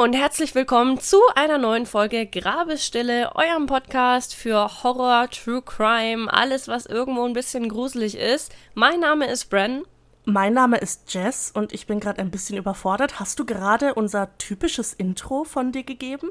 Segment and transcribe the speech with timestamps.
[0.00, 6.68] und herzlich willkommen zu einer neuen Folge Grabesstille, eurem Podcast für Horror, True Crime, alles,
[6.68, 8.50] was irgendwo ein bisschen gruselig ist.
[8.72, 9.82] Mein Name ist Bren.
[10.24, 13.20] Mein Name ist Jess und ich bin gerade ein bisschen überfordert.
[13.20, 16.30] Hast du gerade unser typisches Intro von dir gegeben?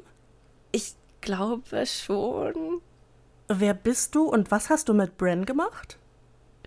[0.72, 2.82] Ich glaube schon.
[3.50, 6.00] Wer bist du und was hast du mit Bren gemacht?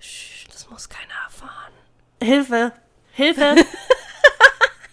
[0.00, 1.72] Sch, das muss keiner erfahren.
[2.22, 2.72] Hilfe!
[3.10, 3.56] Hilfe!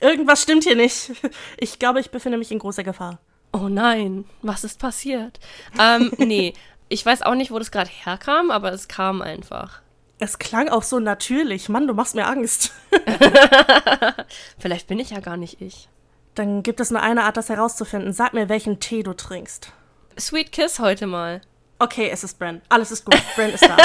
[0.01, 1.11] Irgendwas stimmt hier nicht.
[1.57, 3.19] Ich glaube, ich befinde mich in großer Gefahr.
[3.51, 5.39] Oh nein, was ist passiert?
[5.79, 6.53] Ähm, nee,
[6.87, 9.81] ich weiß auch nicht, wo das gerade herkam, aber es kam einfach.
[10.19, 11.69] Es klang auch so natürlich.
[11.69, 12.71] Mann, du machst mir Angst.
[14.59, 15.87] Vielleicht bin ich ja gar nicht ich.
[16.35, 18.13] Dann gibt es nur eine Art, das herauszufinden.
[18.13, 19.71] Sag mir, welchen Tee du trinkst.
[20.19, 21.41] Sweet Kiss heute mal.
[21.79, 22.61] Okay, es ist Bren.
[22.67, 23.17] Alles ist gut.
[23.35, 23.77] Bren ist da.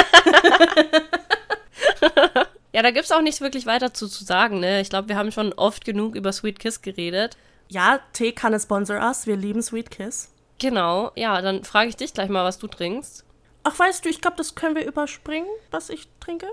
[2.75, 4.81] Ja, da gibt's auch nichts wirklich weiter zu, zu sagen, ne?
[4.81, 7.37] Ich glaube, wir haben schon oft genug über Sweet Kiss geredet.
[7.69, 9.27] Ja, Tee kann es sponsor us.
[9.27, 10.29] Wir lieben Sweet Kiss.
[10.59, 13.23] Genau, ja, dann frage ich dich gleich mal, was du trinkst.
[13.63, 16.47] Ach, weißt du, ich glaube, das können wir überspringen, was ich trinke.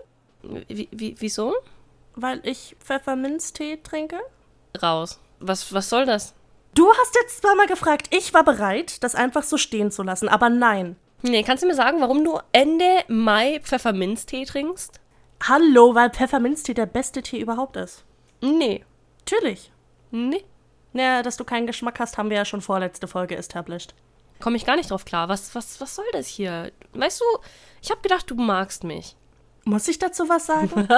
[0.69, 1.57] Wie, wie, wieso?
[2.15, 4.21] Weil ich Pfefferminztee trinke.
[4.81, 5.19] Raus.
[5.41, 6.35] Was, was soll das?
[6.77, 10.51] Du hast jetzt zweimal gefragt, ich war bereit, das einfach so stehen zu lassen, aber
[10.51, 10.95] nein.
[11.23, 15.01] Nee, kannst du mir sagen, warum du Ende Mai Pfefferminztee trinkst?
[15.49, 18.05] Hallo, weil Pfefferminztee der beste Tee überhaupt ist.
[18.41, 18.85] Nee.
[19.21, 19.73] Natürlich.
[20.11, 20.45] Nee.
[20.93, 23.95] Naja, dass du keinen Geschmack hast, haben wir ja schon vorletzte Folge established.
[24.41, 25.29] Komme ich gar nicht drauf klar.
[25.29, 26.71] Was, was, was soll das hier?
[26.93, 27.25] Weißt du,
[27.81, 29.17] ich habe gedacht, du magst mich.
[29.65, 30.71] Muss ich dazu was sagen?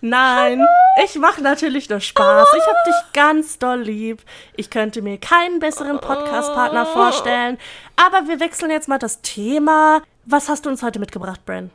[0.00, 0.64] Nein,
[1.04, 2.48] ich mache natürlich nur Spaß.
[2.56, 4.22] Ich hab dich ganz doll lieb.
[4.56, 7.58] Ich könnte mir keinen besseren Podcast-Partner vorstellen.
[7.94, 10.02] Aber wir wechseln jetzt mal das Thema.
[10.24, 11.70] Was hast du uns heute mitgebracht, Bren?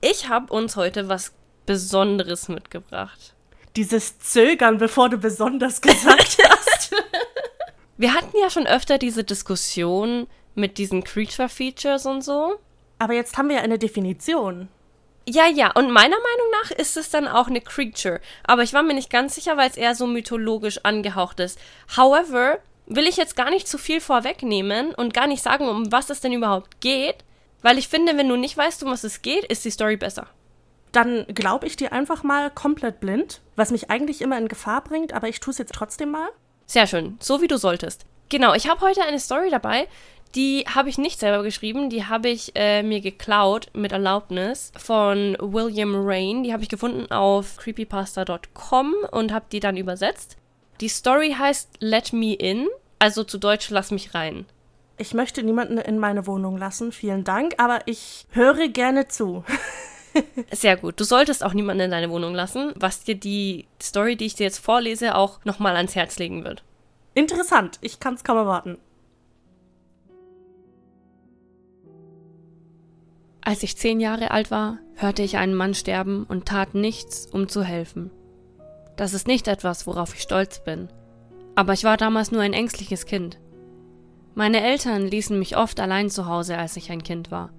[0.00, 1.32] Ich habe uns heute was
[1.66, 3.34] Besonderes mitgebracht.
[3.76, 6.92] Dieses Zögern, bevor du besonders gesagt hast.
[7.98, 12.58] Wir hatten ja schon öfter diese Diskussion mit diesen Creature-Features und so.
[12.98, 14.68] Aber jetzt haben wir ja eine Definition.
[15.28, 18.20] Ja, ja, und meiner Meinung nach ist es dann auch eine Creature.
[18.44, 21.58] Aber ich war mir nicht ganz sicher, weil es eher so mythologisch angehaucht ist.
[21.96, 26.08] However, will ich jetzt gar nicht zu viel vorwegnehmen und gar nicht sagen, um was
[26.08, 27.16] es denn überhaupt geht.
[27.62, 30.28] Weil ich finde, wenn du nicht weißt, um was es geht, ist die Story besser.
[30.92, 35.12] Dann glaube ich dir einfach mal komplett blind, was mich eigentlich immer in Gefahr bringt,
[35.12, 36.28] aber ich tue es jetzt trotzdem mal.
[36.66, 38.06] Sehr schön, so wie du solltest.
[38.28, 39.88] Genau, ich habe heute eine Story dabei,
[40.34, 45.36] die habe ich nicht selber geschrieben, die habe ich äh, mir geklaut mit Erlaubnis von
[45.40, 46.44] William Rain.
[46.44, 50.36] Die habe ich gefunden auf creepypasta.com und habe die dann übersetzt.
[50.80, 52.68] Die Story heißt Let Me In,
[53.00, 54.46] also zu Deutsch Lass mich rein.
[55.00, 59.44] Ich möchte niemanden in meine Wohnung lassen, vielen Dank, aber ich höre gerne zu.
[60.52, 61.00] Sehr gut.
[61.00, 64.44] Du solltest auch niemanden in deine Wohnung lassen, was dir die Story, die ich dir
[64.44, 66.64] jetzt vorlese, auch nochmal ans Herz legen wird.
[67.14, 68.76] Interessant, ich kann es kaum erwarten.
[73.40, 77.48] Als ich zehn Jahre alt war, hörte ich einen Mann sterben und tat nichts, um
[77.48, 78.10] zu helfen.
[78.98, 80.90] Das ist nicht etwas, worauf ich stolz bin.
[81.54, 83.38] Aber ich war damals nur ein ängstliches Kind.
[84.34, 87.50] Meine Eltern ließen mich oft allein zu Hause, als ich ein Kind war.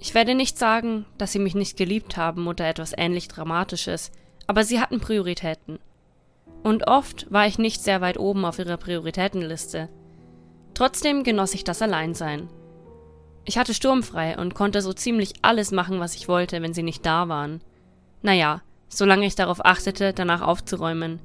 [0.00, 4.10] Ich werde nicht sagen, dass sie mich nicht geliebt haben oder etwas ähnlich Dramatisches,
[4.46, 5.78] aber sie hatten Prioritäten.
[6.62, 9.88] Und oft war ich nicht sehr weit oben auf ihrer Prioritätenliste.
[10.74, 12.48] Trotzdem genoss ich das Alleinsein.
[13.44, 17.04] Ich hatte sturmfrei und konnte so ziemlich alles machen, was ich wollte, wenn sie nicht
[17.04, 17.60] da waren.
[18.22, 21.20] Naja, solange ich darauf achtete, danach aufzuräumen.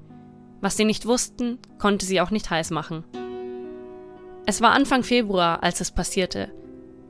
[0.62, 3.04] Was sie nicht wussten, konnte sie auch nicht heiß machen.
[4.50, 6.48] Es war Anfang Februar, als es passierte.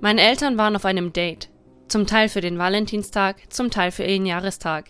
[0.02, 1.50] Meine Eltern waren auf einem Date.
[1.88, 4.86] Zum Teil für den Valentinstag, zum Teil für ihren Jahrestag.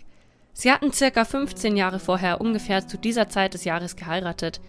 [0.54, 4.62] Sie hatten circa 15 Jahre vorher ungefähr zu dieser Zeit des Jahres geheiratet,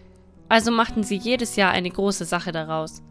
[0.50, 3.02] also machten sie jedes Jahr eine große Sache daraus.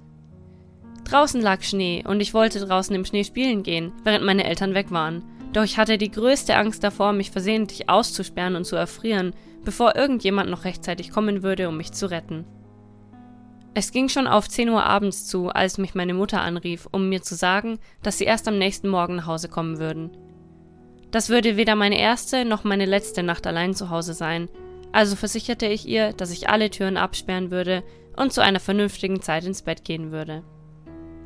[1.03, 4.91] Draußen lag Schnee und ich wollte draußen im Schnee spielen gehen, während meine Eltern weg
[4.91, 5.23] waren.
[5.51, 9.33] Doch ich hatte die größte Angst davor, mich versehentlich auszusperren und zu erfrieren,
[9.65, 12.45] bevor irgendjemand noch rechtzeitig kommen würde, um mich zu retten.
[13.79, 17.21] Es ging schon auf 10 Uhr abends zu, als mich meine Mutter anrief, um mir
[17.21, 20.11] zu sagen, dass sie erst am nächsten Morgen nach Hause kommen würden.
[21.11, 24.49] Das würde weder meine erste noch meine letzte Nacht allein zu Hause sein,
[24.91, 27.81] also versicherte ich ihr, dass ich alle Türen absperren würde
[28.17, 30.43] und zu einer vernünftigen Zeit ins Bett gehen würde.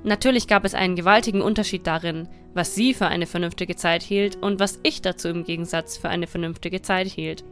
[0.04, 4.60] Natürlich gab es einen gewaltigen Unterschied darin, was sie für eine vernünftige Zeit hielt und
[4.60, 7.44] was ich dazu im Gegensatz für eine vernünftige Zeit hielt.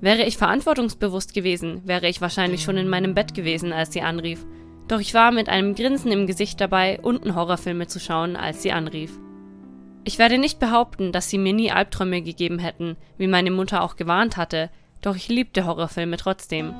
[0.00, 4.44] Wäre ich verantwortungsbewusst gewesen, wäre ich wahrscheinlich schon in meinem Bett gewesen, als sie anrief,
[4.88, 8.72] doch ich war mit einem Grinsen im Gesicht dabei, unten Horrorfilme zu schauen, als sie
[8.72, 9.18] anrief.
[10.04, 13.96] Ich werde nicht behaupten, dass sie mir nie Albträume gegeben hätten, wie meine Mutter auch
[13.96, 14.68] gewarnt hatte,
[15.00, 16.74] doch ich liebte Horrorfilme trotzdem.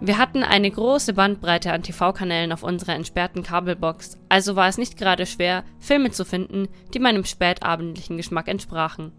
[0.00, 4.96] Wir hatten eine große Bandbreite an TV-Kanälen auf unserer entsperrten Kabelbox, also war es nicht
[4.96, 9.12] gerade schwer, Filme zu finden, die meinem spätabendlichen Geschmack entsprachen.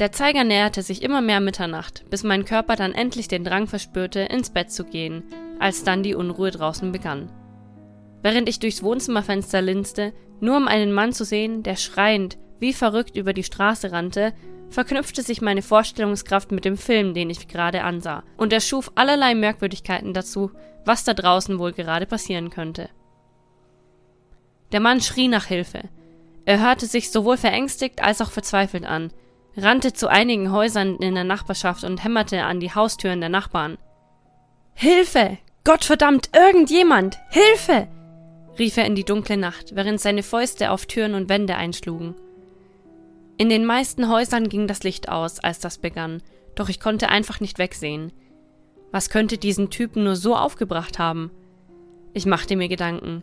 [0.00, 4.20] Der Zeiger näherte sich immer mehr Mitternacht, bis mein Körper dann endlich den Drang verspürte,
[4.20, 5.24] ins Bett zu gehen,
[5.58, 7.30] als dann die Unruhe draußen begann.
[8.22, 13.14] Während ich durchs Wohnzimmerfenster linste, nur um einen Mann zu sehen, der schreiend, wie verrückt
[13.14, 14.32] über die Straße rannte,
[14.70, 19.34] verknüpfte sich meine Vorstellungskraft mit dem Film, den ich gerade ansah, und er schuf allerlei
[19.34, 20.50] Merkwürdigkeiten dazu,
[20.86, 22.88] was da draußen wohl gerade passieren könnte.
[24.72, 25.90] Der Mann schrie nach Hilfe.
[26.46, 29.12] Er hörte sich sowohl verängstigt als auch verzweifelt an,
[29.56, 33.78] rannte zu einigen Häusern in der Nachbarschaft und hämmerte an die Haustüren der Nachbarn.
[34.74, 35.38] Hilfe!
[35.64, 37.18] Gottverdammt, irgendjemand!
[37.30, 37.88] Hilfe!
[38.58, 42.14] rief er in die dunkle Nacht, während seine Fäuste auf Türen und Wände einschlugen.
[43.38, 46.22] In den meisten Häusern ging das Licht aus, als das begann,
[46.54, 48.12] doch ich konnte einfach nicht wegsehen.
[48.92, 51.30] Was könnte diesen Typen nur so aufgebracht haben?
[52.12, 53.22] Ich machte mir Gedanken.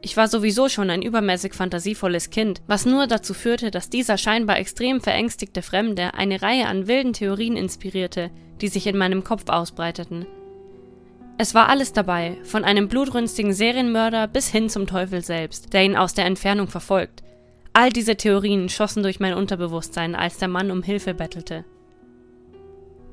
[0.00, 4.58] Ich war sowieso schon ein übermäßig fantasievolles Kind, was nur dazu führte, dass dieser scheinbar
[4.58, 8.30] extrem verängstigte Fremde eine Reihe an wilden Theorien inspirierte,
[8.60, 10.26] die sich in meinem Kopf ausbreiteten.
[11.36, 15.96] Es war alles dabei, von einem blutrünstigen Serienmörder bis hin zum Teufel selbst, der ihn
[15.96, 17.22] aus der Entfernung verfolgt,
[17.80, 21.64] All diese Theorien schossen durch mein Unterbewusstsein, als der Mann um Hilfe bettelte.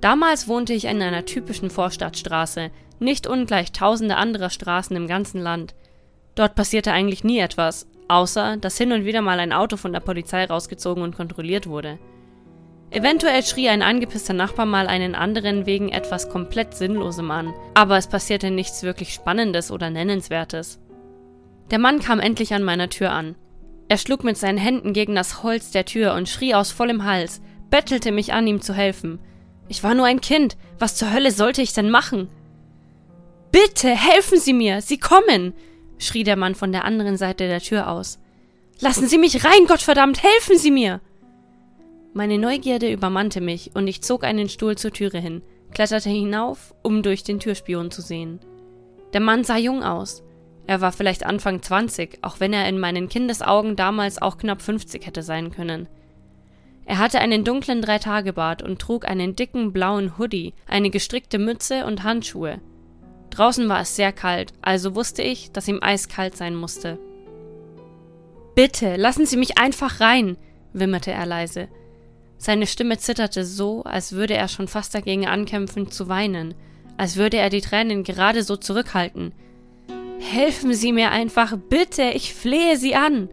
[0.01, 5.75] Damals wohnte ich in einer typischen Vorstadtstraße, nicht ungleich tausende anderer Straßen im ganzen Land.
[6.35, 10.01] Dort passierte eigentlich nie etwas, außer dass hin und wieder mal ein Auto von der
[10.01, 11.97] Polizei rausgezogen und kontrolliert wurde.
[12.91, 18.07] Eventuell schrie ein angepisster Nachbar mal einen anderen wegen etwas komplett Sinnlosem an, aber es
[18.07, 20.79] passierte nichts wirklich Spannendes oder Nennenswertes.
[21.71, 23.35] Der Mann kam endlich an meiner Tür an.
[23.87, 27.41] Er schlug mit seinen Händen gegen das Holz der Tür und schrie aus vollem Hals,
[27.69, 29.19] bettelte mich an, ihm zu helfen.
[29.67, 30.57] Ich war nur ein Kind.
[30.77, 32.29] Was zur Hölle sollte ich denn machen?
[33.51, 34.81] Bitte, helfen Sie mir!
[34.81, 35.53] Sie kommen!
[35.97, 38.19] Schrie der Mann von der anderen Seite der Tür aus.
[38.79, 41.01] Lassen Sie mich rein, Gottverdammt, helfen Sie mir!
[42.13, 47.03] Meine Neugierde übermannte mich und ich zog einen Stuhl zur Türe hin, kletterte hinauf, um
[47.03, 48.39] durch den Türspion zu sehen.
[49.13, 50.23] Der Mann sah jung aus,
[50.67, 55.05] er war vielleicht Anfang 20, auch wenn er in meinen Kindesaugen damals auch knapp 50
[55.05, 55.87] hätte sein können.
[56.85, 62.03] Er hatte einen dunklen Dreitagebart und trug einen dicken blauen Hoodie, eine gestrickte Mütze und
[62.03, 62.59] Handschuhe.
[63.29, 66.97] Draußen war es sehr kalt, also wusste ich, dass ihm eiskalt sein musste.
[68.55, 70.37] Bitte, lassen Sie mich einfach rein,
[70.73, 71.67] wimmerte er leise.
[72.37, 76.53] Seine Stimme zitterte so, als würde er schon fast dagegen ankämpfen zu weinen,
[76.97, 79.33] als würde er die Tränen gerade so zurückhalten,
[80.19, 83.29] Helfen Sie mir einfach, bitte, ich flehe Sie an.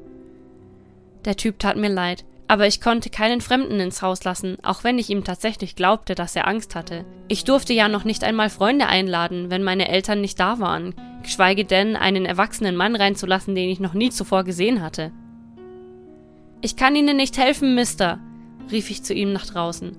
[1.25, 4.99] Der Typ tat mir leid, aber ich konnte keinen Fremden ins Haus lassen, auch wenn
[4.99, 7.07] ich ihm tatsächlich glaubte, dass er Angst hatte.
[7.27, 11.65] Ich durfte ja noch nicht einmal Freunde einladen, wenn meine Eltern nicht da waren, geschweige
[11.65, 15.13] denn einen erwachsenen Mann reinzulassen, den ich noch nie zuvor gesehen hatte.
[16.61, 18.19] Ich kann Ihnen nicht helfen, Mister,
[18.71, 19.97] rief ich zu ihm nach draußen.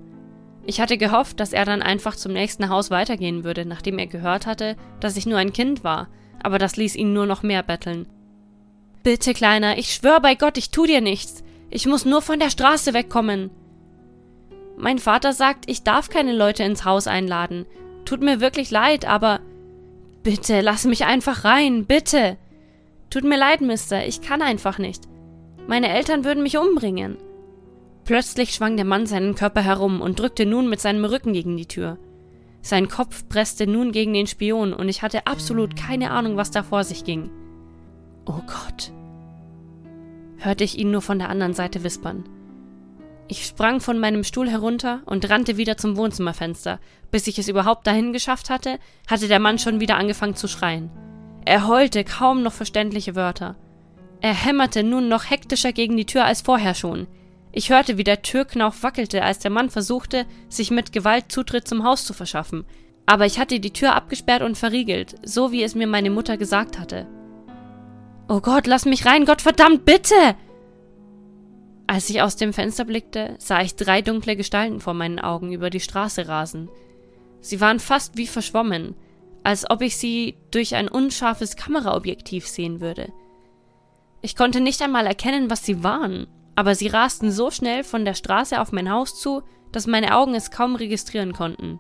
[0.64, 4.46] Ich hatte gehofft, dass er dann einfach zum nächsten Haus weitergehen würde, nachdem er gehört
[4.46, 6.08] hatte, dass ich nur ein Kind war,
[6.44, 8.06] aber das ließ ihn nur noch mehr betteln.
[9.02, 11.44] Bitte, Kleiner, ich schwör bei Gott, ich tu dir nichts.
[11.76, 13.50] Ich muss nur von der Straße wegkommen.
[14.78, 17.66] Mein Vater sagt, ich darf keine Leute ins Haus einladen.
[18.06, 19.40] Tut mir wirklich leid, aber.
[20.22, 22.38] Bitte, lass mich einfach rein, bitte.
[23.10, 25.06] Tut mir leid, Mister, ich kann einfach nicht.
[25.68, 27.18] Meine Eltern würden mich umbringen.
[28.06, 31.68] Plötzlich schwang der Mann seinen Körper herum und drückte nun mit seinem Rücken gegen die
[31.68, 31.98] Tür.
[32.62, 36.62] Sein Kopf presste nun gegen den Spion und ich hatte absolut keine Ahnung, was da
[36.62, 37.32] vor sich ging.
[38.28, 38.92] Oh Gott,
[40.46, 42.24] hörte ich ihn nur von der anderen Seite wispern.
[43.28, 46.80] Ich sprang von meinem Stuhl herunter und rannte wieder zum Wohnzimmerfenster.
[47.10, 50.92] Bis ich es überhaupt dahin geschafft hatte, hatte der Mann schon wieder angefangen zu schreien.
[51.46, 53.56] Er heulte kaum noch verständliche Wörter.
[54.22, 57.08] Er hämmerte nun noch hektischer gegen die Tür als vorher schon.
[57.52, 61.84] Ich hörte, wie der Türknauf wackelte, als der Mann versuchte, sich mit Gewalt Zutritt zum
[61.84, 62.66] Haus zu verschaffen.
[63.06, 66.80] Aber ich hatte die Tür abgesperrt und verriegelt, so wie es mir meine Mutter gesagt
[66.80, 67.08] hatte.
[68.34, 70.16] Oh Gott, lass mich rein, Gott verdammt, bitte!
[71.86, 75.70] Als ich aus dem Fenster blickte, sah ich drei dunkle Gestalten vor meinen Augen über
[75.70, 76.68] die Straße rasen.
[77.42, 78.96] Sie waren fast wie verschwommen,
[79.44, 83.14] als ob ich sie durch ein unscharfes Kameraobjektiv sehen würde.
[84.24, 86.26] Ich konnte nicht einmal erkennen, was sie waren,
[86.56, 90.34] aber sie rasten so schnell von der Straße auf mein Haus zu, dass meine Augen
[90.34, 91.80] es kaum registrieren konnten.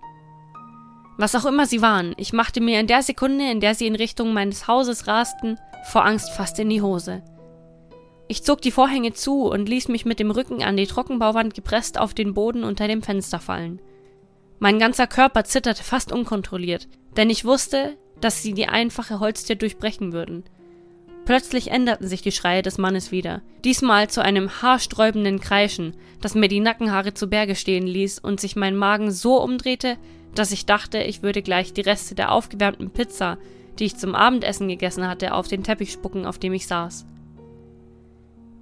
[1.17, 3.95] Was auch immer sie waren, ich machte mir in der Sekunde, in der sie in
[3.95, 7.23] Richtung meines Hauses rasten, vor Angst fast in die Hose.
[8.27, 11.99] Ich zog die Vorhänge zu und ließ mich mit dem Rücken an die Trockenbauwand gepresst
[11.99, 13.79] auf den Boden unter dem Fenster fallen.
[14.59, 20.13] Mein ganzer Körper zitterte fast unkontrolliert, denn ich wusste, dass sie die einfache Holztür durchbrechen
[20.13, 20.45] würden.
[21.25, 26.47] Plötzlich änderten sich die Schreie des Mannes wieder, diesmal zu einem haarsträubenden Kreischen, das mir
[26.47, 29.97] die Nackenhaare zu Berge stehen ließ und sich mein Magen so umdrehte,
[30.35, 33.37] dass ich dachte, ich würde gleich die Reste der aufgewärmten Pizza,
[33.79, 37.05] die ich zum Abendessen gegessen hatte, auf den Teppich spucken, auf dem ich saß.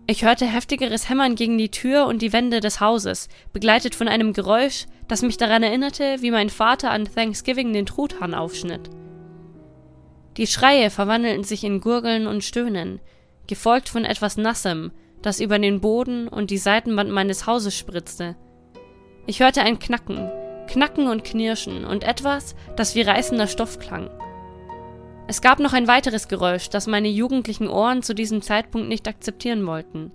[0.07, 4.33] Ich hörte heftigeres Hämmern gegen die Tür und die Wände des Hauses, begleitet von einem
[4.33, 8.89] Geräusch, das mich daran erinnerte, wie mein Vater an Thanksgiving den Truthahn aufschnitt.
[10.37, 12.99] Die Schreie verwandelten sich in Gurgeln und Stöhnen,
[13.47, 18.35] gefolgt von etwas Nassem, das über den Boden und die Seitenwand meines Hauses spritzte.
[19.27, 20.31] Ich hörte ein Knacken,
[20.71, 24.09] Knacken und Knirschen und etwas, das wie reißender Stoff klang.
[25.27, 29.67] Es gab noch ein weiteres Geräusch, das meine jugendlichen Ohren zu diesem Zeitpunkt nicht akzeptieren
[29.67, 30.13] wollten.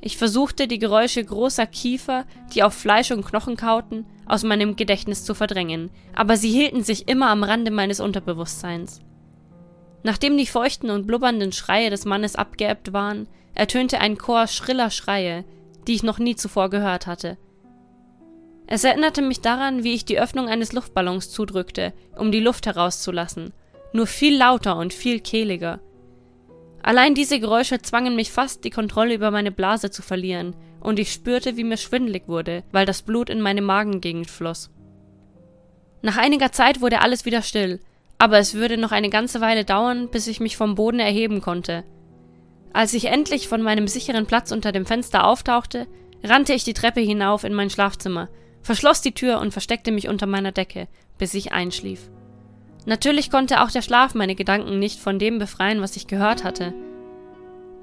[0.00, 5.24] Ich versuchte, die Geräusche großer Kiefer, die auf Fleisch und Knochen kauten, aus meinem Gedächtnis
[5.24, 9.00] zu verdrängen, aber sie hielten sich immer am Rande meines Unterbewusstseins.
[10.04, 15.44] Nachdem die feuchten und blubbernden Schreie des Mannes abgeebbt waren, ertönte ein Chor schriller Schreie,
[15.88, 17.38] die ich noch nie zuvor gehört hatte.
[18.72, 23.52] Es erinnerte mich daran, wie ich die Öffnung eines Luftballons zudrückte, um die Luft herauszulassen,
[23.92, 25.80] nur viel lauter und viel kehliger.
[26.80, 31.12] Allein diese Geräusche zwangen mich fast, die Kontrolle über meine Blase zu verlieren, und ich
[31.12, 34.70] spürte, wie mir schwindelig wurde, weil das Blut in meine Magengegend floss.
[36.00, 37.80] Nach einiger Zeit wurde alles wieder still,
[38.18, 41.82] aber es würde noch eine ganze Weile dauern, bis ich mich vom Boden erheben konnte.
[42.72, 45.88] Als ich endlich von meinem sicheren Platz unter dem Fenster auftauchte,
[46.22, 48.28] rannte ich die Treppe hinauf in mein Schlafzimmer,
[48.62, 50.88] verschloss die Tür und versteckte mich unter meiner Decke,
[51.18, 52.10] bis ich einschlief.
[52.86, 56.74] Natürlich konnte auch der Schlaf meine Gedanken nicht von dem befreien, was ich gehört hatte.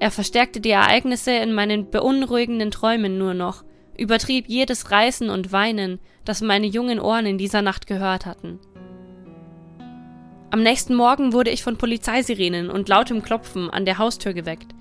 [0.00, 3.64] Er verstärkte die Ereignisse in meinen beunruhigenden Träumen nur noch,
[3.96, 8.60] übertrieb jedes Reißen und Weinen, das meine jungen Ohren in dieser Nacht gehört hatten.
[10.50, 14.74] Am nächsten Morgen wurde ich von Polizeisirenen und lautem Klopfen an der Haustür geweckt.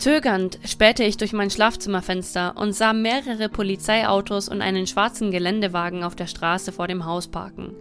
[0.00, 6.16] Zögernd spähte ich durch mein Schlafzimmerfenster und sah mehrere Polizeiautos und einen schwarzen Geländewagen auf
[6.16, 7.74] der Straße vor dem Haus parken.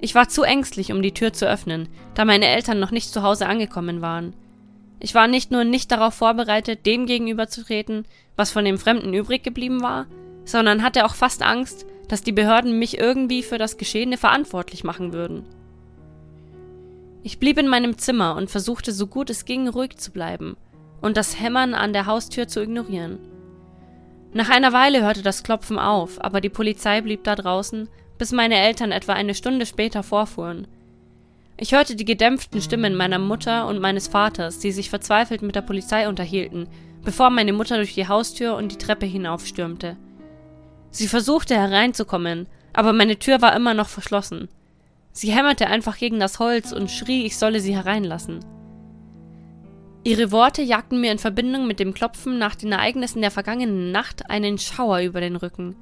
[0.00, 3.24] Ich war zu ängstlich, um die Tür zu öffnen, da meine Eltern noch nicht zu
[3.24, 4.34] Hause angekommen waren.
[5.00, 8.04] Ich war nicht nur nicht darauf vorbereitet, dem gegenüberzutreten,
[8.36, 10.06] was von dem Fremden übrig geblieben war,
[10.44, 15.12] sondern hatte auch fast Angst, dass die Behörden mich irgendwie für das Geschehene verantwortlich machen
[15.12, 15.44] würden.
[17.24, 20.56] Ich blieb in meinem Zimmer und versuchte so gut es ging ruhig zu bleiben
[21.00, 23.18] und das Hämmern an der Haustür zu ignorieren.
[24.32, 27.88] Nach einer Weile hörte das Klopfen auf, aber die Polizei blieb da draußen,
[28.18, 30.66] bis meine Eltern etwa eine Stunde später vorfuhren.
[31.58, 35.62] Ich hörte die gedämpften Stimmen meiner Mutter und meines Vaters, die sich verzweifelt mit der
[35.62, 36.68] Polizei unterhielten,
[37.02, 39.96] bevor meine Mutter durch die Haustür und die Treppe hinaufstürmte.
[40.90, 44.48] Sie versuchte hereinzukommen, aber meine Tür war immer noch verschlossen.
[45.12, 48.44] Sie hämmerte einfach gegen das Holz und schrie, ich solle sie hereinlassen.
[50.06, 54.30] Ihre Worte jagten mir in Verbindung mit dem Klopfen nach den Ereignissen der vergangenen Nacht
[54.30, 55.74] einen Schauer über den Rücken.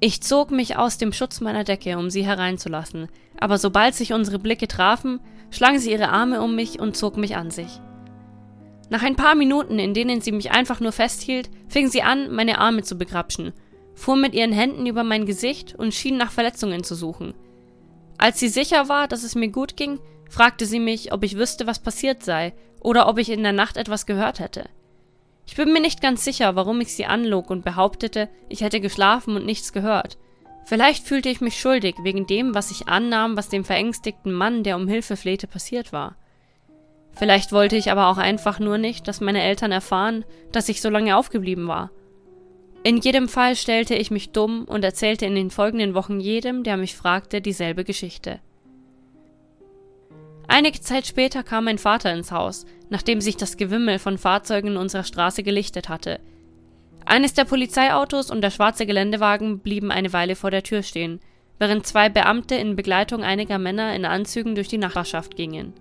[0.00, 3.08] Ich zog mich aus dem Schutz meiner Decke, um sie hereinzulassen,
[3.40, 5.18] aber sobald sich unsere Blicke trafen,
[5.50, 7.80] schlang sie ihre Arme um mich und zog mich an sich.
[8.90, 12.58] Nach ein paar Minuten, in denen sie mich einfach nur festhielt, fing sie an, meine
[12.58, 13.54] Arme zu begrapschen,
[13.94, 17.32] fuhr mit ihren Händen über mein Gesicht und schien nach Verletzungen zu suchen–
[18.20, 21.66] als sie sicher war, dass es mir gut ging, fragte sie mich, ob ich wüsste,
[21.66, 24.68] was passiert sei, oder ob ich in der Nacht etwas gehört hätte.
[25.46, 29.36] Ich bin mir nicht ganz sicher, warum ich sie anlog und behauptete, ich hätte geschlafen
[29.36, 30.18] und nichts gehört.
[30.64, 34.76] Vielleicht fühlte ich mich schuldig wegen dem, was ich annahm, was dem verängstigten Mann, der
[34.76, 36.16] um Hilfe flehte, passiert war.
[37.12, 40.88] Vielleicht wollte ich aber auch einfach nur nicht, dass meine Eltern erfahren, dass ich so
[40.88, 41.90] lange aufgeblieben war
[42.82, 46.78] in jedem Fall stellte ich mich dumm und erzählte in den folgenden Wochen jedem, der
[46.78, 48.40] mich fragte, dieselbe Geschichte.
[50.52, 55.04] Einige Zeit später kam mein Vater ins Haus, nachdem sich das Gewimmel von Fahrzeugen unserer
[55.04, 56.18] Straße gelichtet hatte.
[57.06, 61.20] Eines der Polizeiautos und der schwarze Geländewagen blieben eine Weile vor der Tür stehen,
[61.60, 65.72] während zwei Beamte in Begleitung einiger Männer in Anzügen durch die Nachbarschaft gingen.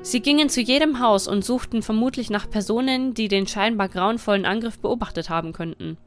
[0.00, 4.80] Sie gingen zu jedem Haus und suchten vermutlich nach Personen, die den scheinbar grauenvollen Angriff
[4.80, 5.98] beobachtet haben könnten.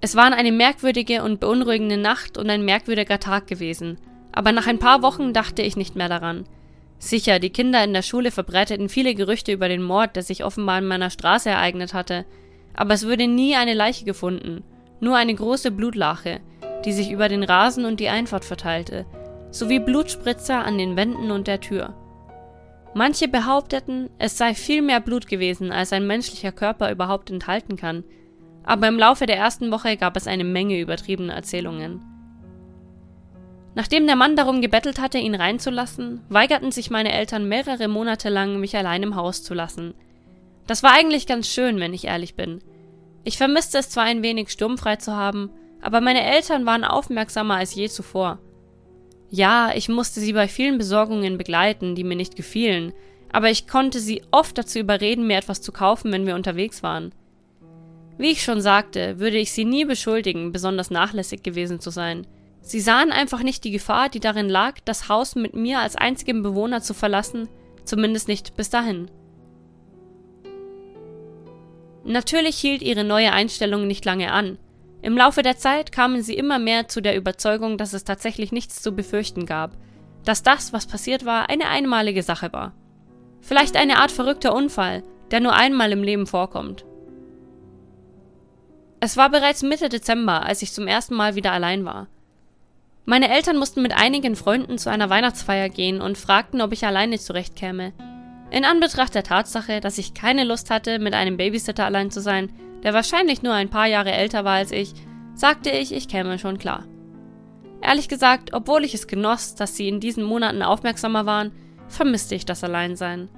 [0.00, 3.98] Es war eine merkwürdige und beunruhigende Nacht und ein merkwürdiger Tag gewesen,
[4.32, 6.44] aber nach ein paar Wochen dachte ich nicht mehr daran.
[6.98, 10.78] Sicher, die Kinder in der Schule verbreiteten viele Gerüchte über den Mord, der sich offenbar
[10.78, 12.26] in meiner Straße ereignet hatte,
[12.74, 14.62] aber es wurde nie eine Leiche gefunden,
[15.00, 16.40] nur eine große Blutlache,
[16.84, 19.06] die sich über den Rasen und die Einfahrt verteilte,
[19.50, 21.94] sowie Blutspritzer an den Wänden und der Tür.
[22.94, 28.04] Manche behaupteten, es sei viel mehr Blut gewesen, als ein menschlicher Körper überhaupt enthalten kann,
[28.62, 32.04] aber im Laufe der ersten Woche gab es eine Menge übertriebener Erzählungen.
[33.74, 38.58] Nachdem der Mann darum gebettelt hatte, ihn reinzulassen, weigerten sich meine Eltern mehrere Monate lang,
[38.58, 39.94] mich allein im Haus zu lassen.
[40.66, 42.60] Das war eigentlich ganz schön, wenn ich ehrlich bin.
[43.22, 45.50] Ich vermisste es zwar ein wenig, sturmfrei zu haben,
[45.80, 48.38] aber meine Eltern waren aufmerksamer als je zuvor.
[49.30, 52.92] Ja, ich musste sie bei vielen Besorgungen begleiten, die mir nicht gefielen,
[53.32, 57.12] aber ich konnte sie oft dazu überreden, mir etwas zu kaufen, wenn wir unterwegs waren.
[58.18, 62.26] Wie ich schon sagte, würde ich sie nie beschuldigen, besonders nachlässig gewesen zu sein–
[62.60, 66.42] Sie sahen einfach nicht die Gefahr, die darin lag, das Haus mit mir als einzigem
[66.42, 67.48] Bewohner zu verlassen,
[67.84, 69.10] zumindest nicht bis dahin.
[72.04, 74.58] Natürlich hielt ihre neue Einstellung nicht lange an.
[75.02, 78.82] Im Laufe der Zeit kamen sie immer mehr zu der Überzeugung, dass es tatsächlich nichts
[78.82, 79.76] zu befürchten gab,
[80.24, 82.74] dass das, was passiert war, eine einmalige Sache war.
[83.40, 86.84] Vielleicht eine Art verrückter Unfall, der nur einmal im Leben vorkommt.
[89.00, 92.08] Es war bereits Mitte Dezember, als ich zum ersten Mal wieder allein war.
[93.04, 97.18] Meine Eltern mussten mit einigen Freunden zu einer Weihnachtsfeier gehen und fragten, ob ich alleine
[97.18, 97.92] zurechtkäme.
[98.50, 102.50] In Anbetracht der Tatsache, dass ich keine Lust hatte, mit einem Babysitter allein zu sein,
[102.82, 104.92] der wahrscheinlich nur ein paar Jahre älter war als ich,
[105.34, 106.84] sagte ich, ich käme schon klar.
[107.82, 111.52] Ehrlich gesagt, obwohl ich es genoss, dass sie in diesen Monaten aufmerksamer waren,
[111.88, 113.28] vermisste ich das Alleinsein.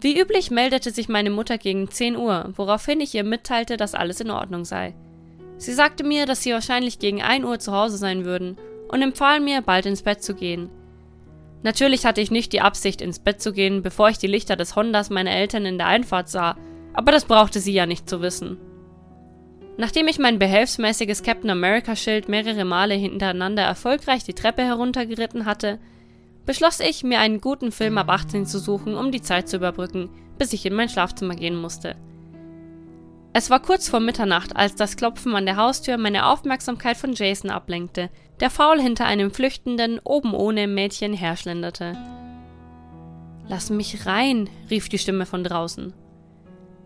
[0.00, 4.20] Wie üblich meldete sich meine Mutter gegen 10 Uhr, woraufhin ich ihr mitteilte, dass alles
[4.20, 4.94] in Ordnung sei.
[5.58, 8.56] Sie sagte mir, dass sie wahrscheinlich gegen 1 Uhr zu Hause sein würden
[8.88, 10.70] und empfahl mir, bald ins Bett zu gehen.
[11.62, 14.76] Natürlich hatte ich nicht die Absicht, ins Bett zu gehen, bevor ich die Lichter des
[14.76, 16.56] Hondas meiner Eltern in der Einfahrt sah,
[16.92, 18.58] aber das brauchte sie ja nicht zu wissen.
[19.76, 25.78] Nachdem ich mein behelfsmäßiges Captain America-Schild mehrere Male hintereinander erfolgreich die Treppe heruntergeritten hatte,
[26.46, 30.10] beschloss ich, mir einen guten Film ab 18 zu suchen, um die Zeit zu überbrücken,
[30.38, 31.96] bis ich in mein Schlafzimmer gehen musste.
[33.38, 37.52] Es war kurz vor Mitternacht, als das Klopfen an der Haustür meine Aufmerksamkeit von Jason
[37.52, 41.96] ablenkte, der faul hinter einem flüchtenden, oben ohne Mädchen herschlenderte.
[43.46, 45.94] Lass mich rein, rief die Stimme von draußen.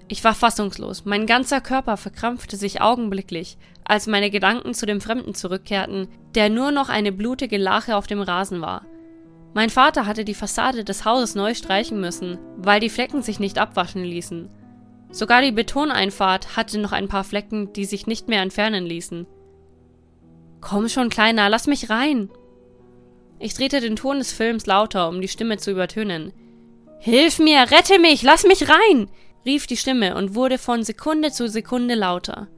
[0.08, 5.34] Ich war fassungslos, mein ganzer Körper verkrampfte sich augenblicklich, als meine Gedanken zu dem Fremden
[5.34, 8.84] zurückkehrten, der nur noch eine blutige Lache auf dem Rasen war.
[9.54, 13.56] Mein Vater hatte die Fassade des Hauses neu streichen müssen, weil die Flecken sich nicht
[13.56, 14.50] abwaschen ließen.
[15.12, 19.26] Sogar die Betoneinfahrt hatte noch ein paar Flecken, die sich nicht mehr entfernen ließen.
[20.62, 22.30] Komm schon, Kleiner, lass mich rein!
[23.38, 26.32] Ich drehte den Ton des Films lauter, um die Stimme zu übertönen.
[26.98, 29.10] Hilf mir, rette mich, lass mich rein!
[29.44, 32.48] rief die Stimme und wurde von Sekunde zu Sekunde lauter.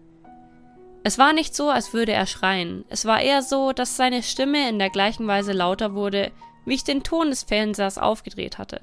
[1.03, 4.69] Es war nicht so, als würde er schreien, es war eher so, dass seine Stimme
[4.69, 6.31] in der gleichen Weise lauter wurde,
[6.67, 8.83] wie ich den Ton des Fernsehers aufgedreht hatte.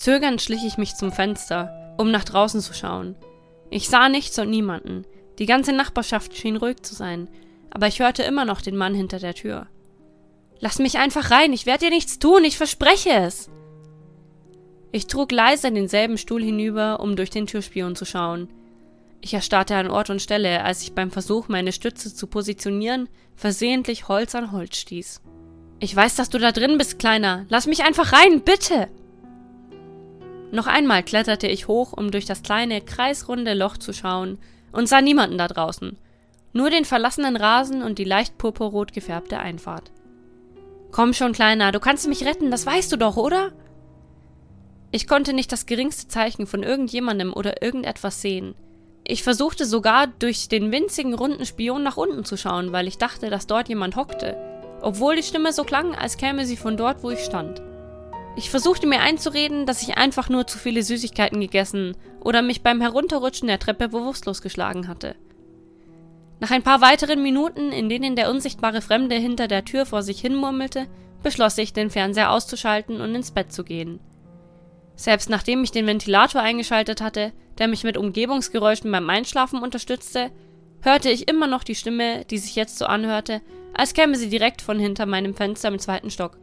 [0.00, 3.16] Zögernd schlich ich mich zum Fenster, um nach draußen zu schauen.
[3.68, 5.04] Ich sah nichts und niemanden.
[5.38, 7.28] Die ganze Nachbarschaft schien ruhig zu sein,
[7.68, 9.66] aber ich hörte immer noch den Mann hinter der Tür.
[10.58, 13.50] Lass mich einfach rein, ich werde dir nichts tun, ich verspreche es.
[14.90, 18.48] Ich trug leise denselben Stuhl hinüber, um durch den Türspion zu schauen.
[19.20, 24.08] Ich erstarrte an Ort und Stelle, als ich beim Versuch, meine Stütze zu positionieren, versehentlich
[24.08, 25.20] Holz an Holz stieß.
[25.78, 27.44] Ich weiß, dass du da drin bist, Kleiner.
[27.50, 28.88] Lass mich einfach rein, bitte!
[30.52, 34.38] Noch einmal kletterte ich hoch, um durch das kleine, kreisrunde Loch zu schauen,
[34.72, 35.96] und sah niemanden da draußen.
[36.52, 39.92] Nur den verlassenen Rasen und die leicht purpurrot gefärbte Einfahrt.
[40.90, 43.52] Komm schon, Kleiner, du kannst mich retten, das weißt du doch, oder?
[44.90, 48.56] Ich konnte nicht das geringste Zeichen von irgendjemandem oder irgendetwas sehen.
[49.04, 53.30] Ich versuchte sogar durch den winzigen runden Spion nach unten zu schauen, weil ich dachte,
[53.30, 54.36] dass dort jemand hockte,
[54.82, 57.62] obwohl die Stimme so klang, als käme sie von dort, wo ich stand.
[58.36, 62.80] Ich versuchte mir einzureden, dass ich einfach nur zu viele Süßigkeiten gegessen oder mich beim
[62.80, 65.16] Herunterrutschen der Treppe bewusstlos geschlagen hatte.
[66.38, 70.20] Nach ein paar weiteren Minuten, in denen der unsichtbare Fremde hinter der Tür vor sich
[70.20, 70.86] hin murmelte,
[71.22, 74.00] beschloss ich, den Fernseher auszuschalten und ins Bett zu gehen.
[74.96, 80.30] Selbst nachdem ich den Ventilator eingeschaltet hatte, der mich mit Umgebungsgeräuschen beim Einschlafen unterstützte,
[80.82, 83.42] hörte ich immer noch die Stimme, die sich jetzt so anhörte,
[83.74, 86.38] als käme sie direkt von hinter meinem Fenster im zweiten Stock.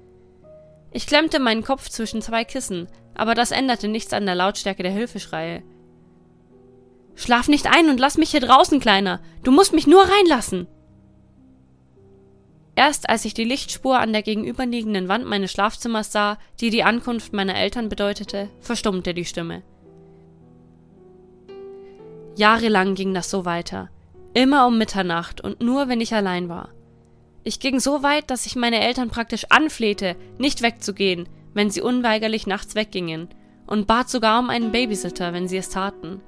[0.98, 4.92] Ich klemmte meinen Kopf zwischen zwei Kissen, aber das änderte nichts an der Lautstärke der
[4.92, 5.62] Hilfeschreie.
[7.14, 9.20] Schlaf nicht ein und lass mich hier draußen, Kleiner.
[9.44, 10.66] Du musst mich nur reinlassen.
[12.74, 17.32] Erst als ich die Lichtspur an der gegenüberliegenden Wand meines Schlafzimmers sah, die die Ankunft
[17.32, 19.62] meiner Eltern bedeutete, verstummte die Stimme.
[22.38, 23.92] Jahrelang ging das so weiter.
[24.34, 26.70] Immer um Mitternacht und nur wenn ich allein war.
[27.48, 32.46] Ich ging so weit, dass ich meine Eltern praktisch anflehte, nicht wegzugehen, wenn sie unweigerlich
[32.46, 33.30] nachts weggingen,
[33.66, 36.20] und bat sogar um einen Babysitter, wenn sie es taten.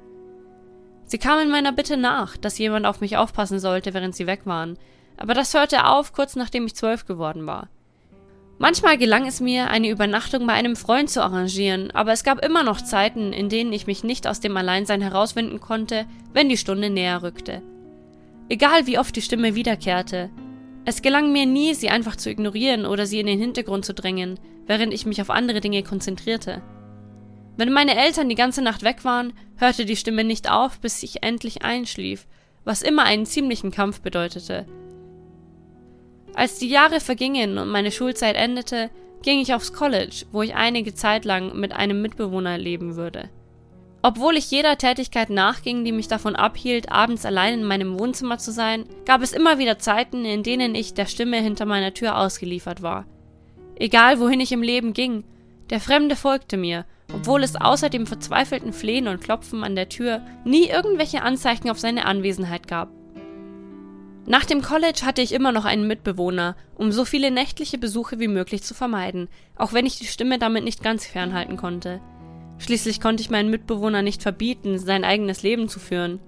[1.03, 4.77] Sie kamen meiner Bitte nach, dass jemand auf mich aufpassen sollte, während sie weg waren,
[5.17, 7.67] aber das hörte auf, kurz nachdem ich zwölf geworden war.
[8.58, 12.63] Manchmal gelang es mir, eine Übernachtung bei einem Freund zu arrangieren, aber es gab immer
[12.63, 16.89] noch Zeiten, in denen ich mich nicht aus dem Alleinsein herauswinden konnte, wenn die Stunde
[16.89, 17.62] näher rückte.
[18.47, 20.29] Egal wie oft die Stimme wiederkehrte,
[20.89, 24.39] es gelang mir nie, sie einfach zu ignorieren oder sie in den Hintergrund zu drängen,
[24.65, 26.62] während ich mich auf andere Dinge konzentrierte.
[27.58, 31.23] Wenn meine Eltern die ganze Nacht weg waren, hörte die Stimme nicht auf, bis ich
[31.23, 32.28] endlich einschlief,
[32.63, 34.65] was immer einen ziemlichen Kampf bedeutete,
[36.39, 38.89] als die Jahre vergingen und meine Schulzeit endete,
[39.23, 43.30] ging ich aufs College, wo ich einige Zeit lang mit einem Mitbewohner leben würde.
[44.01, 48.51] Obwohl ich jeder Tätigkeit nachging, die mich davon abhielt, abends allein in meinem Wohnzimmer zu
[48.51, 52.81] sein, gab es immer wieder Zeiten, in denen ich der Stimme hinter meiner Tür ausgeliefert
[52.81, 53.05] war.
[53.75, 55.25] Egal wohin ich im Leben ging,
[55.69, 60.21] der Fremde folgte mir, obwohl es außer dem verzweifelten Flehen und Klopfen an der Tür
[60.45, 62.89] nie irgendwelche Anzeichen auf seine Anwesenheit gab.
[64.25, 68.27] Nach dem College hatte ich immer noch einen Mitbewohner, um so viele nächtliche Besuche wie
[68.27, 71.99] möglich zu vermeiden, auch wenn ich die Stimme damit nicht ganz fernhalten konnte.
[72.59, 76.19] Schließlich konnte ich meinen Mitbewohner nicht verbieten, sein eigenes Leben zu führen.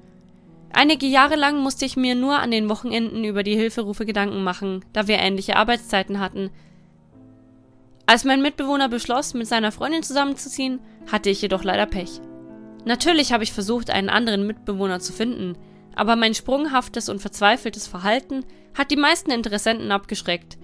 [0.73, 4.83] Einige Jahre lang musste ich mir nur an den Wochenenden über die Hilferufe Gedanken machen,
[4.93, 6.49] da wir ähnliche Arbeitszeiten hatten.
[8.05, 10.79] Als mein Mitbewohner beschloss, mit seiner Freundin zusammenzuziehen,
[11.11, 12.21] hatte ich jedoch leider Pech.
[12.85, 15.55] Natürlich habe ich versucht, einen anderen Mitbewohner zu finden,
[15.95, 20.57] aber mein sprunghaftes und verzweifeltes Verhalten hat die meisten Interessenten abgeschreckt.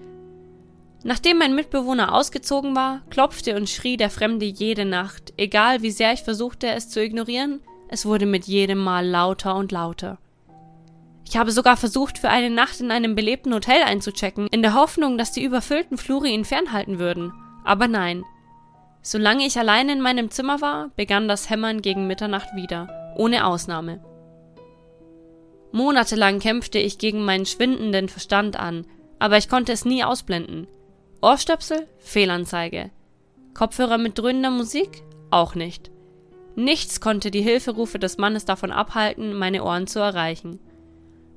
[1.04, 6.12] Nachdem mein Mitbewohner ausgezogen war, klopfte und schrie der Fremde jede Nacht, egal wie sehr
[6.12, 10.18] ich versuchte, es zu ignorieren, es wurde mit jedem Mal lauter und lauter.
[11.26, 15.18] Ich habe sogar versucht, für eine Nacht in einem belebten Hotel einzuchecken, in der Hoffnung,
[15.18, 17.32] dass die überfüllten Flure ihn fernhalten würden.
[17.64, 18.24] Aber nein.
[19.02, 24.02] Solange ich allein in meinem Zimmer war, begann das Hämmern gegen Mitternacht wieder, ohne Ausnahme.
[25.70, 28.86] Monatelang kämpfte ich gegen meinen schwindenden Verstand an,
[29.18, 30.66] aber ich konnte es nie ausblenden.
[31.20, 31.88] Ohrstöpsel?
[31.98, 32.90] Fehlanzeige.
[33.54, 35.02] Kopfhörer mit dröhnender Musik?
[35.30, 35.90] Auch nicht.
[36.54, 40.58] Nichts konnte die Hilferufe des Mannes davon abhalten, meine Ohren zu erreichen.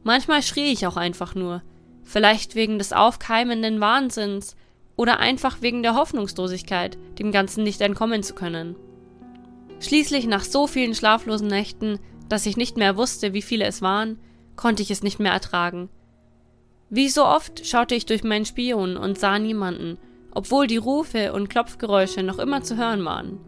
[0.03, 1.61] Manchmal schrie ich auch einfach nur,
[2.03, 4.55] vielleicht wegen des aufkeimenden Wahnsinns
[4.95, 8.75] oder einfach wegen der Hoffnungslosigkeit, dem Ganzen nicht entkommen zu können.
[9.79, 11.99] Schließlich nach so vielen schlaflosen Nächten
[12.31, 14.17] dass ich nicht mehr wusste, wie viele es waren,
[14.55, 15.89] konnte ich es nicht mehr ertragen.
[16.93, 19.97] Wie so oft schaute ich durch meinen Spion und sah niemanden,
[20.33, 23.39] obwohl die Rufe und Klopfgeräusche noch immer zu hören waren.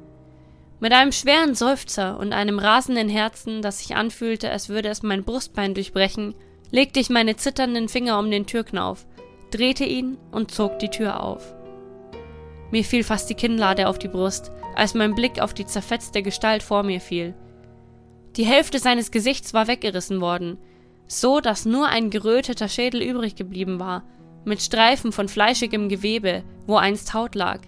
[0.80, 5.26] Mit einem schweren Seufzer und einem rasenden Herzen, das sich anfühlte, als würde es mein
[5.26, 6.36] Brustbein durchbrechen,
[6.72, 9.06] legte ich meine zitternden Finger um den Türknauf,
[9.52, 11.54] drehte ihn und zog die Tür auf.
[12.72, 16.64] Mir fiel fast die Kinnlade auf die Brust, als mein Blick auf die zerfetzte Gestalt
[16.64, 17.34] vor mir fiel.
[18.38, 20.58] Die Hälfte seines Gesichts war weggerissen worden,
[21.08, 24.04] so dass nur ein geröteter Schädel übrig geblieben war,
[24.46, 27.60] mit Streifen von fleischigem Gewebe, wo einst Haut lag.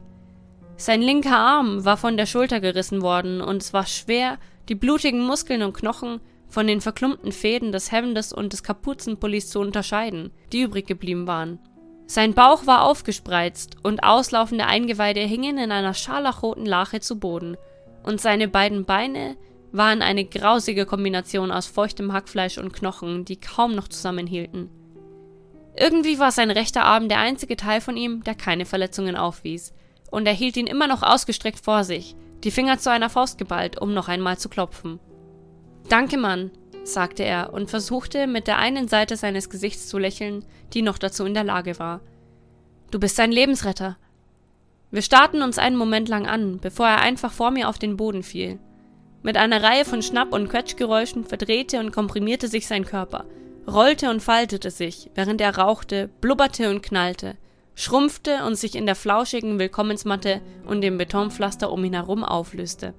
[0.78, 5.22] Sein linker Arm war von der Schulter gerissen worden, und es war schwer, die blutigen
[5.22, 10.62] Muskeln und Knochen von den verklumpten Fäden des Hemdes und des Kapuzenpullis zu unterscheiden, die
[10.62, 11.60] übrig geblieben waren.
[12.08, 17.58] Sein Bauch war aufgespreizt und auslaufende Eingeweide hingen in einer scharlachroten Lache zu Boden,
[18.04, 19.36] und seine beiden Beine
[19.76, 24.70] waren eine grausige Kombination aus feuchtem Hackfleisch und Knochen, die kaum noch zusammenhielten.
[25.78, 29.74] Irgendwie war sein rechter Arm der einzige Teil von ihm, der keine Verletzungen aufwies,
[30.10, 33.82] und er hielt ihn immer noch ausgestreckt vor sich, die Finger zu einer Faust geballt,
[33.82, 35.00] um noch einmal zu klopfen.
[35.90, 36.52] Danke, Mann,
[36.84, 41.26] sagte er und versuchte mit der einen Seite seines Gesichts zu lächeln, die noch dazu
[41.26, 42.02] in der Lage war.
[42.92, 43.98] Du bist ein Lebensretter.
[44.92, 48.24] Wir starrten uns einen Moment lang an, bevor er einfach vor mir auf den Boden
[48.24, 48.60] fiel.
[49.26, 53.26] Mit einer Reihe von Schnapp- und Quetschgeräuschen verdrehte und komprimierte sich sein Körper,
[53.68, 57.36] rollte und faltete sich, während er rauchte, blubberte und knallte,
[57.74, 62.94] schrumpfte und sich in der flauschigen Willkommensmatte und dem Betonpflaster um ihn herum auflöste.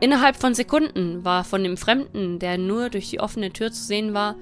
[0.00, 4.14] Innerhalb von Sekunden war von dem Fremden, der nur durch die offene Tür zu sehen
[4.14, 4.34] war,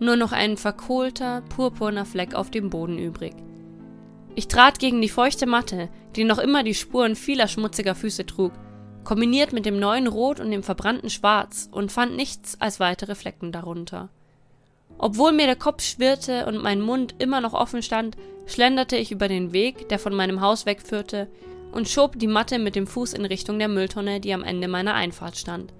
[0.00, 3.34] nur noch ein verkohlter, purpurner Fleck auf dem Boden übrig.
[4.34, 8.50] Ich trat gegen die feuchte Matte, die noch immer die Spuren vieler schmutziger Füße trug,
[9.04, 13.52] kombiniert mit dem neuen Rot und dem verbrannten Schwarz und fand nichts als weitere Flecken
[13.52, 14.08] darunter.
[14.98, 19.28] Obwohl mir der Kopf schwirrte und mein Mund immer noch offen stand, schlenderte ich über
[19.28, 21.28] den Weg, der von meinem Haus wegführte,
[21.72, 24.94] und schob die Matte mit dem Fuß in Richtung der Mülltonne, die am Ende meiner
[24.94, 25.72] Einfahrt stand.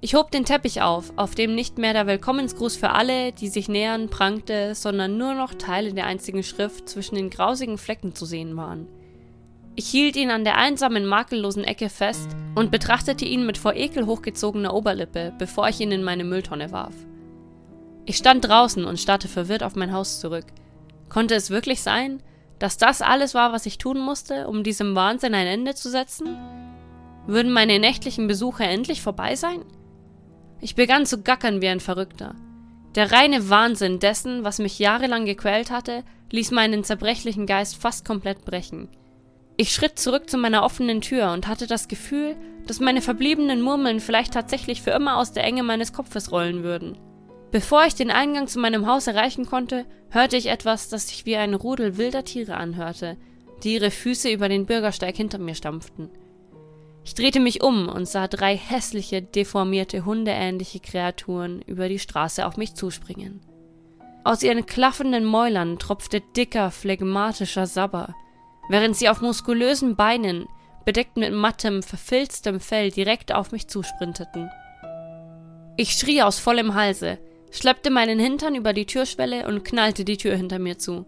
[0.00, 3.68] Ich hob den Teppich auf, auf dem nicht mehr der Willkommensgruß für alle, die sich
[3.68, 8.56] nähern, prangte, sondern nur noch Teile der einzigen Schrift zwischen den grausigen Flecken zu sehen
[8.56, 8.86] waren.
[9.78, 14.06] Ich hielt ihn an der einsamen, makellosen Ecke fest und betrachtete ihn mit vor Ekel
[14.06, 16.94] hochgezogener Oberlippe, bevor ich ihn in meine Mülltonne warf.
[18.06, 20.46] Ich stand draußen und starrte verwirrt auf mein Haus zurück.
[21.10, 22.22] Konnte es wirklich sein,
[22.58, 26.38] dass das alles war, was ich tun musste, um diesem Wahnsinn ein Ende zu setzen?
[27.26, 29.62] Würden meine nächtlichen Besuche endlich vorbei sein?
[30.58, 32.34] Ich begann zu gackern wie ein Verrückter.
[32.94, 38.46] Der reine Wahnsinn dessen, was mich jahrelang gequält hatte, ließ meinen zerbrechlichen Geist fast komplett
[38.46, 38.88] brechen.
[39.58, 44.00] Ich schritt zurück zu meiner offenen Tür und hatte das Gefühl, dass meine verbliebenen Murmeln
[44.00, 46.98] vielleicht tatsächlich für immer aus der Enge meines Kopfes rollen würden.
[47.52, 51.36] Bevor ich den Eingang zu meinem Haus erreichen konnte, hörte ich etwas, das sich wie
[51.36, 53.16] ein Rudel wilder Tiere anhörte,
[53.62, 56.10] die ihre Füße über den Bürgersteig hinter mir stampften.
[57.04, 62.56] Ich drehte mich um und sah drei hässliche, deformierte, hundeähnliche Kreaturen über die Straße auf
[62.56, 63.40] mich zuspringen.
[64.24, 68.14] Aus ihren klaffenden Mäulern tropfte dicker, phlegmatischer Sabber,
[68.68, 70.46] während sie auf muskulösen Beinen,
[70.84, 74.50] bedeckt mit mattem, verfilztem Fell, direkt auf mich zusprinteten.
[75.76, 77.18] Ich schrie aus vollem Halse,
[77.50, 81.06] schleppte meinen Hintern über die Türschwelle und knallte die Tür hinter mir zu.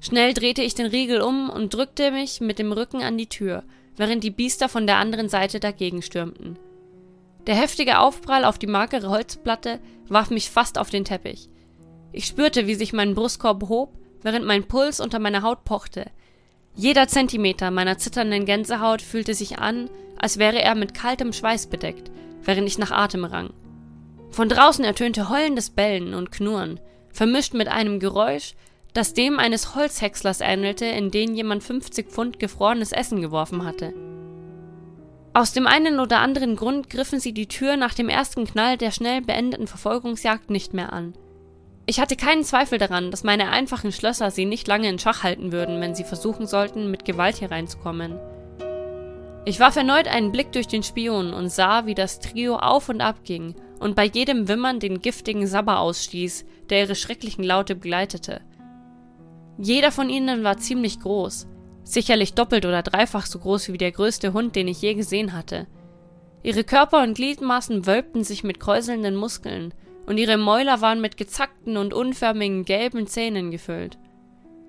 [0.00, 3.64] Schnell drehte ich den Riegel um und drückte mich mit dem Rücken an die Tür,
[3.96, 6.58] während die Biester von der anderen Seite dagegen stürmten.
[7.46, 11.48] Der heftige Aufprall auf die magere Holzplatte warf mich fast auf den Teppich.
[12.12, 16.06] Ich spürte, wie sich mein Brustkorb hob, während mein Puls unter meiner Haut pochte.
[16.76, 22.10] Jeder Zentimeter meiner zitternden Gänsehaut fühlte sich an, als wäre er mit kaltem Schweiß bedeckt,
[22.42, 23.50] während ich nach Atem rang.
[24.30, 26.78] Von draußen ertönte heulendes Bellen und Knurren,
[27.10, 28.54] vermischt mit einem Geräusch,
[28.92, 33.94] das dem eines Holzhäckslers ähnelte, in den jemand 50 Pfund gefrorenes Essen geworfen hatte.
[35.32, 38.90] Aus dem einen oder anderen Grund griffen sie die Tür nach dem ersten Knall der
[38.90, 41.14] schnell beendeten Verfolgungsjagd nicht mehr an.
[41.88, 45.52] Ich hatte keinen Zweifel daran, dass meine einfachen Schlösser sie nicht lange in Schach halten
[45.52, 48.18] würden, wenn sie versuchen sollten, mit Gewalt hier reinzukommen.
[49.44, 53.00] Ich warf erneut einen Blick durch den Spion und sah, wie das Trio auf und
[53.00, 58.40] ab ging und bei jedem Wimmern den giftigen Sabber ausstieß, der ihre schrecklichen Laute begleitete.
[59.56, 61.46] Jeder von ihnen war ziemlich groß,
[61.84, 65.68] sicherlich doppelt oder dreifach so groß wie der größte Hund, den ich je gesehen hatte.
[66.42, 69.72] Ihre Körper und Gliedmaßen wölbten sich mit kräuselnden Muskeln,
[70.06, 73.98] und ihre Mäuler waren mit gezackten und unförmigen gelben Zähnen gefüllt.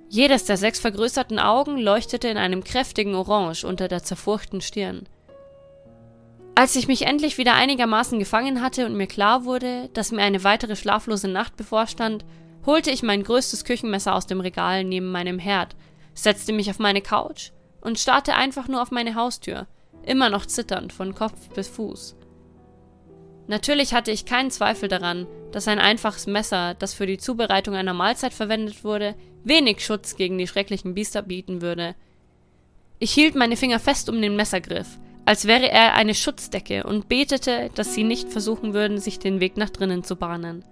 [0.10, 5.08] Jedes der sechs vergrößerten Augen leuchtete in einem kräftigen Orange unter der zerfurchten Stirn.
[6.56, 10.44] Als ich mich endlich wieder einigermaßen gefangen hatte und mir klar wurde, dass mir eine
[10.44, 12.26] weitere schlaflose Nacht bevorstand,
[12.66, 15.76] holte ich mein größtes Küchenmesser aus dem Regal neben meinem Herd,
[16.16, 19.68] setzte mich auf meine Couch und starrte einfach nur auf meine Haustür,
[20.04, 22.16] immer noch zitternd von Kopf bis Fuß.
[23.48, 27.94] Natürlich hatte ich keinen Zweifel daran, dass ein einfaches Messer, das für die Zubereitung einer
[27.94, 31.96] Mahlzeit verwendet wurde, wenig Schutz gegen die schrecklichen Biester bieten würde.
[33.00, 37.70] Ich hielt meine Finger fest um den Messergriff, als wäre er eine Schutzdecke und betete,
[37.76, 40.66] dass sie nicht versuchen würden, sich den Weg nach drinnen zu bahnen.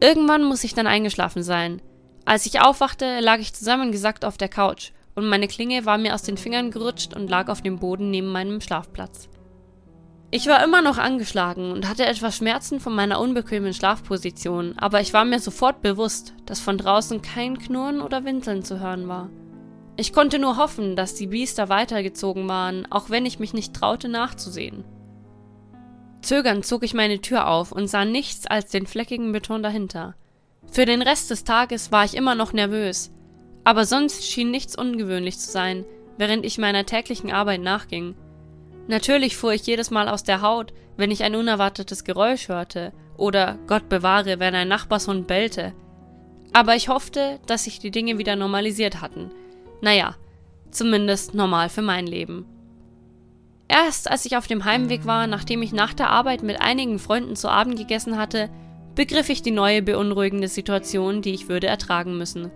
[0.00, 1.82] Irgendwann muss ich dann eingeschlafen sein.
[2.24, 6.22] Als ich aufwachte, lag ich zusammengesackt auf der Couch und meine Klinge war mir aus
[6.22, 9.28] den Fingern gerutscht und lag auf dem Boden neben meinem Schlafplatz.
[10.30, 15.14] Ich war immer noch angeschlagen und hatte etwas Schmerzen von meiner unbequemen Schlafposition, aber ich
[15.14, 19.30] war mir sofort bewusst, dass von draußen kein Knurren oder Winseln zu hören war.
[19.96, 24.08] Ich konnte nur hoffen, dass die Biester weitergezogen waren, auch wenn ich mich nicht traute
[24.08, 24.84] nachzusehen.
[26.20, 30.14] Zögernd zog ich meine Tür auf und sah nichts als den fleckigen Beton dahinter.
[30.70, 33.10] Für den Rest des Tages war ich immer noch nervös,
[33.64, 35.86] aber sonst schien nichts ungewöhnlich zu sein,
[36.18, 38.14] während ich meiner täglichen Arbeit nachging.
[38.88, 43.58] Natürlich fuhr ich jedes Mal aus der Haut, wenn ich ein unerwartetes Geräusch hörte oder,
[43.66, 45.74] Gott bewahre, wenn ein Nachbarshund bellte.
[46.54, 49.30] Aber ich hoffte, dass sich die Dinge wieder normalisiert hatten.
[49.82, 50.16] Naja,
[50.70, 52.46] zumindest normal für mein Leben.
[53.68, 57.36] Erst als ich auf dem Heimweg war, nachdem ich nach der Arbeit mit einigen Freunden
[57.36, 58.48] zu Abend gegessen hatte,
[58.94, 62.50] begriff ich die neue beunruhigende Situation, die ich würde ertragen müssen.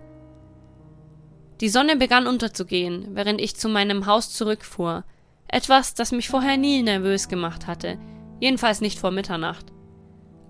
[1.61, 5.05] Die Sonne begann unterzugehen, während ich zu meinem Haus zurückfuhr,
[5.53, 7.99] etwas, das mich vorher nie nervös gemacht hatte,
[8.39, 9.71] jedenfalls nicht vor Mitternacht.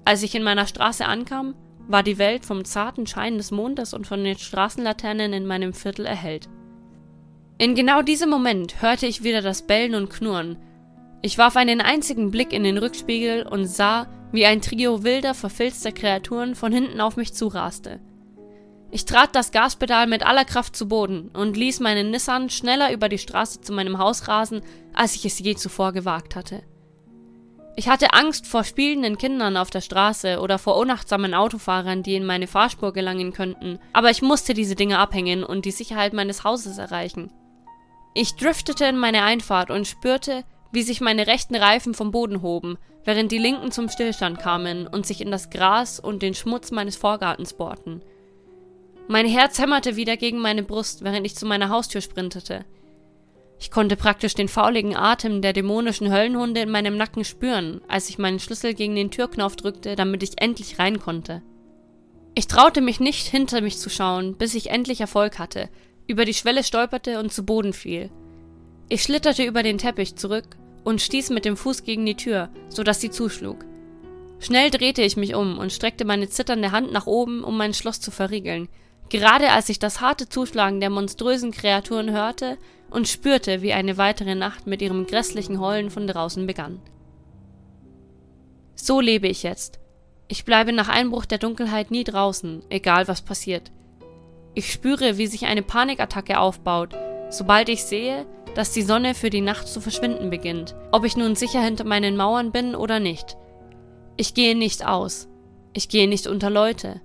[0.06, 1.56] Als ich in meiner Straße ankam,
[1.88, 6.06] war die Welt vom zarten Schein des Mondes und von den Straßenlaternen in meinem Viertel
[6.06, 6.48] erhellt.
[7.58, 10.58] In genau diesem Moment hörte ich wieder das Bellen und Knurren.
[11.22, 15.92] Ich warf einen einzigen Blick in den Rückspiegel und sah, wie ein Trio wilder, verfilzter
[15.92, 18.00] Kreaturen von hinten auf mich zuraste.
[18.96, 23.10] Ich trat das Gaspedal mit aller Kraft zu Boden und ließ meinen Nissan schneller über
[23.10, 24.62] die Straße zu meinem Haus rasen,
[24.94, 26.62] als ich es je zuvor gewagt hatte.
[27.76, 32.24] Ich hatte Angst vor spielenden Kindern auf der Straße oder vor unachtsamen Autofahrern, die in
[32.24, 36.78] meine Fahrspur gelangen könnten, aber ich musste diese Dinge abhängen und die Sicherheit meines Hauses
[36.78, 37.32] erreichen.
[38.14, 42.78] Ich driftete in meine Einfahrt und spürte, wie sich meine rechten Reifen vom Boden hoben,
[43.06, 46.96] während die linken zum Stillstand kamen und sich in das Gras und den Schmutz meines
[46.96, 48.04] Vorgartens bohrten.
[49.08, 52.64] Mein Herz hämmerte wieder gegen meine Brust, während ich zu meiner Haustür sprintete.
[53.60, 58.18] Ich konnte praktisch den fauligen Atem der dämonischen Höllenhunde in meinem Nacken spüren, als ich
[58.18, 61.42] meinen Schlüssel gegen den Türknopf drückte, damit ich endlich rein konnte.
[62.36, 65.70] Ich traute mich nicht, hinter mich zu schauen, bis ich endlich Erfolg hatte,
[66.08, 68.10] über die Schwelle stolperte und zu Boden fiel.
[68.90, 72.84] Ich schlitterte über den Teppich zurück und stieß mit dem Fuß gegen die Tür, so
[72.84, 73.66] dass sie zuschlug.
[74.40, 78.02] Schnell drehte ich mich um und streckte meine zitternde Hand nach oben, um mein Schloss
[78.02, 78.68] zu verriegeln,
[79.10, 82.58] gerade als ich das harte Zuschlagen der monströsen Kreaturen hörte
[82.90, 86.80] und spürte, wie eine weitere Nacht mit ihrem grässlichen Heulen von draußen begann.
[88.76, 89.80] So lebe ich jetzt.
[90.28, 93.72] Ich bleibe nach Einbruch der Dunkelheit nie draußen, egal was passiert.
[94.56, 96.96] Ich spüre, wie sich eine Panikattacke aufbaut,
[97.30, 101.36] sobald ich sehe, dass die Sonne für die Nacht zu verschwinden beginnt, ob ich nun
[101.36, 103.36] sicher hinter meinen Mauern bin oder nicht.
[104.16, 105.28] Ich gehe nicht aus.
[105.74, 107.02] Ich gehe nicht unter Leute.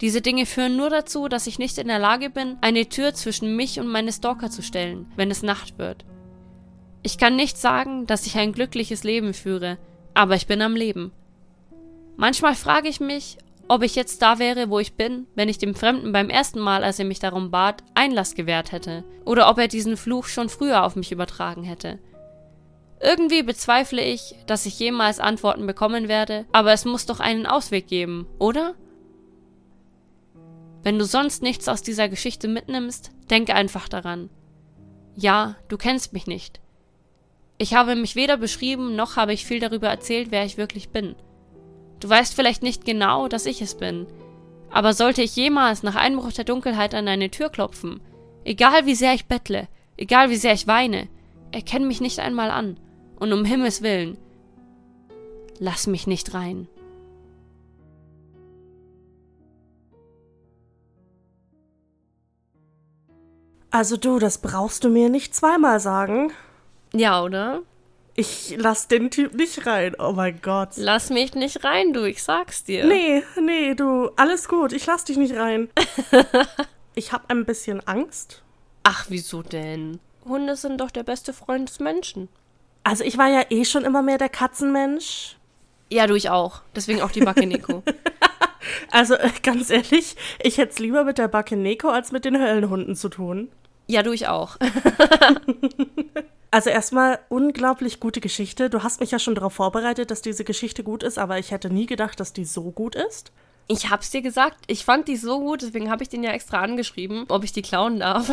[0.00, 3.56] Diese Dinge führen nur dazu, dass ich nicht in der Lage bin, eine Tür zwischen
[3.56, 6.04] mich und meine Stalker zu stellen, wenn es Nacht wird.
[7.02, 9.78] Ich kann nicht sagen, dass ich ein glückliches Leben führe,
[10.12, 11.12] aber ich bin am Leben.
[12.16, 15.74] Manchmal frage ich mich, ob ich jetzt da wäre, wo ich bin, wenn ich dem
[15.74, 19.68] Fremden beim ersten Mal, als er mich darum bat, Einlass gewährt hätte, oder ob er
[19.68, 21.98] diesen Fluch schon früher auf mich übertragen hätte.
[23.00, 27.86] Irgendwie bezweifle ich, dass ich jemals Antworten bekommen werde, aber es muss doch einen Ausweg
[27.88, 28.74] geben, oder?
[30.86, 34.30] Wenn du sonst nichts aus dieser Geschichte mitnimmst, denke einfach daran.
[35.16, 36.60] Ja, du kennst mich nicht.
[37.58, 41.16] Ich habe mich weder beschrieben, noch habe ich viel darüber erzählt, wer ich wirklich bin.
[41.98, 44.06] Du weißt vielleicht nicht genau, dass ich es bin.
[44.70, 48.00] Aber sollte ich jemals nach Einbruch der Dunkelheit an deine Tür klopfen,
[48.44, 51.08] egal wie sehr ich bettle, egal wie sehr ich weine,
[51.50, 52.78] erkenn mich nicht einmal an.
[53.18, 54.18] Und um Himmels willen,
[55.58, 56.68] lass mich nicht rein.
[63.76, 66.32] Also du, das brauchst du mir nicht zweimal sagen.
[66.94, 67.60] Ja, oder?
[68.14, 69.94] Ich lass den Typ nicht rein.
[69.98, 70.70] Oh mein Gott.
[70.76, 72.86] Lass mich nicht rein, du, ich sag's dir.
[72.86, 74.72] Nee, nee, du, alles gut.
[74.72, 75.68] Ich lass dich nicht rein.
[76.94, 78.42] ich hab ein bisschen Angst.
[78.82, 80.00] Ach, wieso denn?
[80.24, 82.30] Hunde sind doch der beste Freund des Menschen.
[82.82, 85.36] Also ich war ja eh schon immer mehr der Katzenmensch.
[85.90, 86.62] Ja, du ich auch.
[86.74, 87.82] Deswegen auch die Backe Nico.
[88.90, 92.40] also äh, ganz ehrlich, ich hätte es lieber mit der Backe Nico als mit den
[92.40, 93.50] Höllenhunden zu tun.
[93.86, 94.56] Ja, du ich auch.
[96.50, 98.70] Also erstmal unglaublich gute Geschichte.
[98.70, 101.68] Du hast mich ja schon darauf vorbereitet, dass diese Geschichte gut ist, aber ich hätte
[101.68, 103.32] nie gedacht, dass die so gut ist.
[103.68, 106.60] Ich hab's dir gesagt, ich fand die so gut, deswegen habe ich den ja extra
[106.60, 108.30] angeschrieben, ob ich die klauen darf.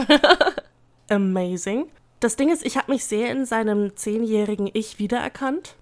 [1.09, 1.87] Amazing.
[2.19, 5.75] Das Ding ist, ich habe mich sehr in seinem zehnjährigen Ich wiedererkannt.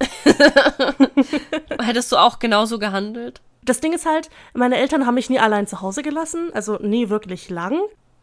[1.80, 3.40] Hättest du auch genauso gehandelt?
[3.62, 7.10] Das Ding ist halt, meine Eltern haben mich nie allein zu Hause gelassen, also nie
[7.10, 7.78] wirklich lang.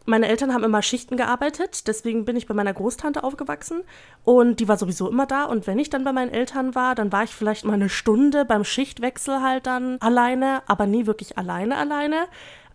[0.06, 3.82] Meine Eltern haben immer Schichten gearbeitet, deswegen bin ich bei meiner Großtante aufgewachsen
[4.24, 7.12] und die war sowieso immer da und wenn ich dann bei meinen Eltern war, dann
[7.12, 11.76] war ich vielleicht mal eine Stunde beim Schichtwechsel halt dann alleine, aber nie wirklich alleine
[11.76, 12.26] alleine.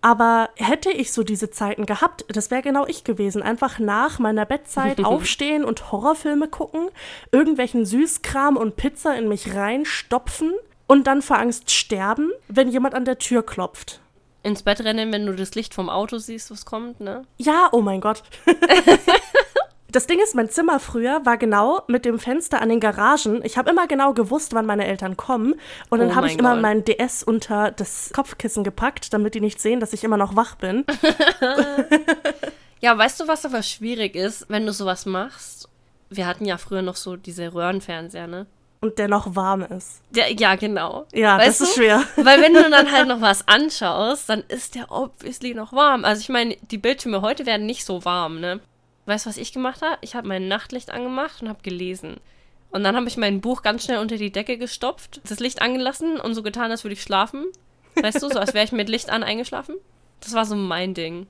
[0.01, 3.41] Aber hätte ich so diese Zeiten gehabt, das wäre genau ich gewesen.
[3.41, 6.89] Einfach nach meiner Bettzeit aufstehen und Horrorfilme gucken,
[7.31, 10.53] irgendwelchen Süßkram und Pizza in mich reinstopfen
[10.85, 13.99] und dann vor Angst sterben, wenn jemand an der Tür klopft
[14.45, 17.23] ins Bett rennen, wenn du das Licht vom Auto siehst, was kommt, ne?
[17.37, 18.23] Ja, oh mein Gott.
[19.91, 23.39] Das Ding ist, mein Zimmer früher war genau mit dem Fenster an den Garagen.
[23.45, 25.55] Ich habe immer genau gewusst, wann meine Eltern kommen.
[25.89, 29.61] Und dann oh habe ich immer meinen DS unter das Kopfkissen gepackt, damit die nicht
[29.61, 30.83] sehen, dass ich immer noch wach bin.
[32.81, 35.69] ja, weißt du, was aber schwierig ist, wenn du sowas machst?
[36.09, 38.47] Wir hatten ja früher noch so diese Röhrenfernseher, ne?
[38.85, 40.01] Und der noch warm ist.
[40.11, 41.05] Der, ja, genau.
[41.13, 42.03] Ja, weißt das ist schwer.
[42.15, 46.05] Weil wenn du dann halt noch was anschaust, dann ist der obviously noch warm.
[46.05, 48.59] Also ich meine, die Bildschirme heute werden nicht so warm, ne?
[49.05, 49.97] Weißt du, was ich gemacht habe?
[50.01, 52.17] Ich habe mein Nachtlicht angemacht und habe gelesen.
[52.71, 56.19] Und dann habe ich mein Buch ganz schnell unter die Decke gestopft, das Licht angelassen
[56.19, 57.45] und so getan, als würde ich schlafen.
[57.95, 59.75] Weißt du, so als wäre ich mit Licht an eingeschlafen.
[60.19, 61.27] Das war so mein Ding.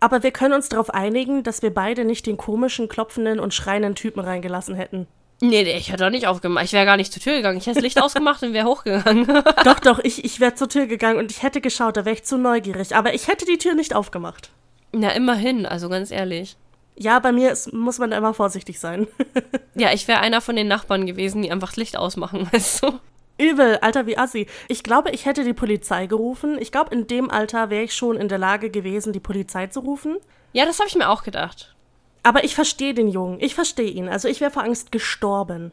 [0.00, 3.94] Aber wir können uns darauf einigen, dass wir beide nicht den komischen, klopfenden und schreienden
[3.94, 5.08] Typen reingelassen hätten.
[5.40, 6.64] Nee, nee, ich hätte doch nicht aufgemacht.
[6.64, 7.58] Ich wäre gar nicht zur Tür gegangen.
[7.58, 9.26] Ich hätte das Licht ausgemacht und wäre hochgegangen.
[9.64, 12.24] doch, doch, ich, ich wäre zur Tür gegangen und ich hätte geschaut, da wäre ich
[12.24, 12.96] zu neugierig.
[12.96, 14.50] Aber ich hätte die Tür nicht aufgemacht.
[14.92, 16.56] Na, immerhin, also ganz ehrlich.
[16.96, 19.06] Ja, bei mir ist, muss man immer vorsichtig sein.
[19.74, 22.98] ja, ich wäre einer von den Nachbarn gewesen, die einfach das Licht ausmachen, weißt du?
[23.40, 24.48] Übel, Alter wie Assi.
[24.66, 26.58] Ich glaube, ich hätte die Polizei gerufen.
[26.58, 29.78] Ich glaube, in dem Alter wäre ich schon in der Lage gewesen, die Polizei zu
[29.78, 30.16] rufen.
[30.52, 31.76] Ja, das habe ich mir auch gedacht.
[32.28, 33.40] Aber ich verstehe den Jungen.
[33.40, 34.06] Ich verstehe ihn.
[34.06, 35.72] Also ich wäre vor Angst gestorben.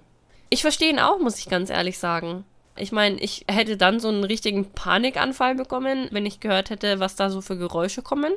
[0.49, 2.45] Ich verstehe ihn auch, muss ich ganz ehrlich sagen.
[2.77, 7.17] Ich meine, ich hätte dann so einen richtigen Panikanfall bekommen, wenn ich gehört hätte, was
[7.17, 8.31] da so für Geräusche kommen.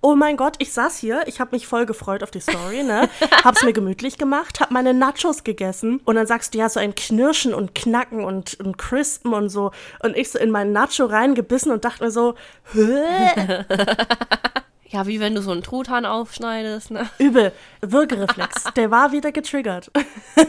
[0.00, 3.10] Oh mein Gott, ich saß hier, ich habe mich voll gefreut auf die Story, ne?
[3.44, 6.94] Hab's mir gemütlich gemacht, hab meine Nachos gegessen und dann sagst du ja so ein
[6.94, 11.70] Knirschen und Knacken und, und Crispen und so und ich so in meinen Nacho reingebissen
[11.70, 12.34] und dachte mir so,
[12.72, 13.04] Hö?
[14.90, 17.08] Ja, wie wenn du so einen Truthahn aufschneidest, ne?
[17.18, 19.90] übel, Würgereflex, der war wieder getriggert.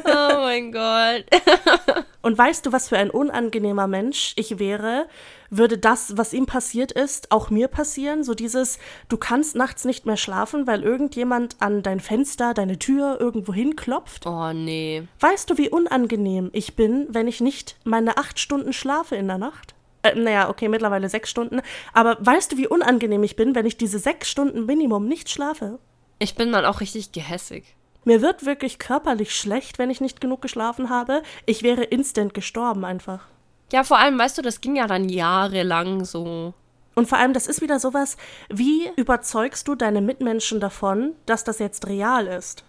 [0.05, 1.25] Oh mein Gott.
[2.21, 5.07] Und weißt du, was für ein unangenehmer Mensch ich wäre,
[5.49, 8.23] würde das, was ihm passiert ist, auch mir passieren?
[8.23, 8.77] So dieses,
[9.07, 14.25] du kannst nachts nicht mehr schlafen, weil irgendjemand an dein Fenster, deine Tür irgendwo hinklopft?
[14.25, 15.03] Oh nee.
[15.19, 19.37] Weißt du, wie unangenehm ich bin, wenn ich nicht meine acht Stunden schlafe in der
[19.37, 19.73] Nacht?
[20.03, 21.61] Äh, naja, okay, mittlerweile sechs Stunden.
[21.93, 25.79] Aber weißt du, wie unangenehm ich bin, wenn ich diese sechs Stunden Minimum nicht schlafe?
[26.19, 27.75] Ich bin dann auch richtig gehässig.
[28.05, 31.21] Mir wird wirklich körperlich schlecht, wenn ich nicht genug geschlafen habe.
[31.45, 33.25] Ich wäre instant gestorben einfach.
[33.71, 36.53] Ja, vor allem, weißt du, das ging ja dann jahrelang so.
[36.95, 38.17] Und vor allem, das ist wieder sowas,
[38.49, 42.63] wie überzeugst du deine Mitmenschen davon, dass das jetzt real ist?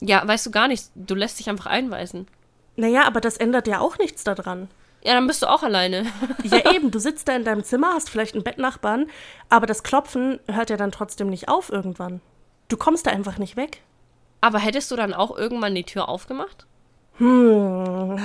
[0.00, 0.90] Ja, weißt du gar nicht.
[0.94, 2.26] Du lässt dich einfach einweisen.
[2.76, 4.68] Naja, aber das ändert ja auch nichts daran.
[5.04, 6.06] Ja, dann bist du auch alleine.
[6.44, 9.08] Ja, eben, du sitzt da in deinem Zimmer, hast vielleicht einen Bettnachbarn,
[9.48, 12.20] aber das Klopfen hört ja dann trotzdem nicht auf irgendwann.
[12.68, 13.80] Du kommst da einfach nicht weg.
[14.40, 16.66] Aber hättest du dann auch irgendwann die Tür aufgemacht?
[17.18, 18.18] Hm.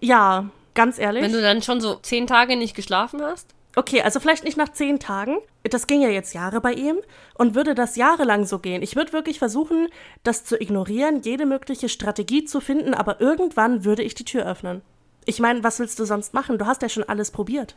[0.00, 1.22] Ja, ganz ehrlich.
[1.22, 3.48] Wenn du dann schon so zehn Tage nicht geschlafen hast?
[3.74, 5.38] Okay, also vielleicht nicht nach zehn Tagen.
[5.64, 6.98] Das ging ja jetzt Jahre bei ihm.
[7.34, 8.82] Und würde das jahrelang so gehen.
[8.82, 9.88] Ich würde wirklich versuchen,
[10.22, 14.82] das zu ignorieren, jede mögliche Strategie zu finden, aber irgendwann würde ich die Tür öffnen.
[15.26, 16.56] Ich meine, was willst du sonst machen?
[16.56, 17.74] Du hast ja schon alles probiert.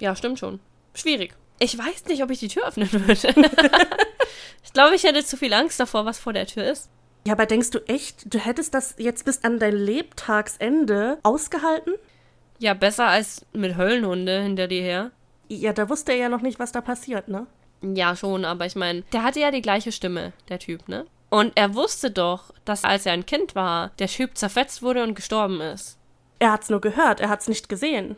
[0.00, 0.60] Ja, stimmt schon.
[0.94, 1.34] Schwierig.
[1.58, 3.14] Ich weiß nicht, ob ich die Tür öffnen würde.
[4.62, 6.90] ich glaube, ich hätte zu viel Angst davor, was vor der Tür ist.
[7.26, 11.94] Ja, aber denkst du echt, du hättest das jetzt bis an dein Lebtagsende ausgehalten?
[12.58, 15.10] Ja, besser als mit Höllenhunde hinter dir her.
[15.48, 17.46] Ja, da wusste er ja noch nicht, was da passiert, ne?
[17.80, 21.06] Ja, schon, aber ich meine, der hatte ja die gleiche Stimme, der Typ, ne?
[21.30, 25.14] Und er wusste doch, dass als er ein Kind war, der Typ zerfetzt wurde und
[25.14, 25.98] gestorben ist.
[26.38, 28.16] Er hat's nur gehört, er hat's nicht gesehen.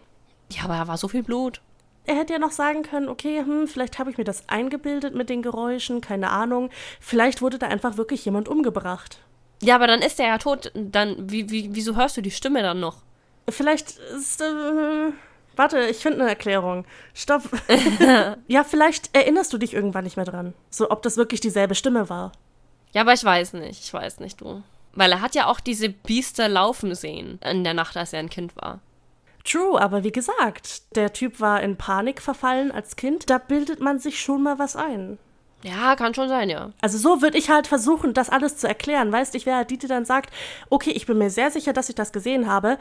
[0.50, 1.60] Ja, aber da war so viel Blut.
[2.04, 5.28] Er hätte ja noch sagen können, okay, hm, vielleicht habe ich mir das eingebildet mit
[5.28, 6.70] den Geräuschen, keine Ahnung.
[7.00, 9.20] Vielleicht wurde da einfach wirklich jemand umgebracht.
[9.62, 10.70] Ja, aber dann ist er ja tot.
[10.74, 12.98] Dann, wie, wie, wieso hörst du die Stimme dann noch?
[13.48, 14.40] Vielleicht ist.
[14.40, 15.12] Äh,
[15.56, 16.84] warte, ich finde eine Erklärung.
[17.14, 17.42] Stopp.
[18.46, 20.54] ja, vielleicht erinnerst du dich irgendwann nicht mehr dran.
[20.70, 22.32] So, ob das wirklich dieselbe Stimme war.
[22.92, 23.82] Ja, aber ich weiß nicht.
[23.82, 24.62] Ich weiß nicht, du.
[24.96, 28.30] Weil er hat ja auch diese Biester laufen sehen in der Nacht, als er ein
[28.30, 28.80] Kind war.
[29.44, 33.30] True, aber wie gesagt, der Typ war in Panik verfallen als Kind.
[33.30, 35.18] Da bildet man sich schon mal was ein.
[35.62, 36.70] Ja, kann schon sein, ja.
[36.80, 39.12] Also so würde ich halt versuchen, das alles zu erklären.
[39.12, 40.32] Weißt du, ich wäre halt die, die dann sagt,
[40.70, 42.78] okay, ich bin mir sehr sicher, dass ich das gesehen habe,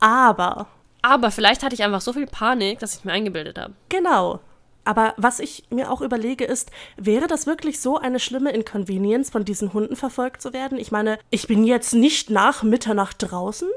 [0.00, 0.66] aber.
[1.02, 3.74] Aber vielleicht hatte ich einfach so viel Panik, dass ich mir eingebildet habe.
[3.88, 4.40] Genau.
[4.84, 9.44] Aber was ich mir auch überlege, ist, wäre das wirklich so eine schlimme Inconvenience, von
[9.44, 10.78] diesen Hunden verfolgt zu werden?
[10.78, 13.68] Ich meine, ich bin jetzt nicht nach Mitternacht draußen.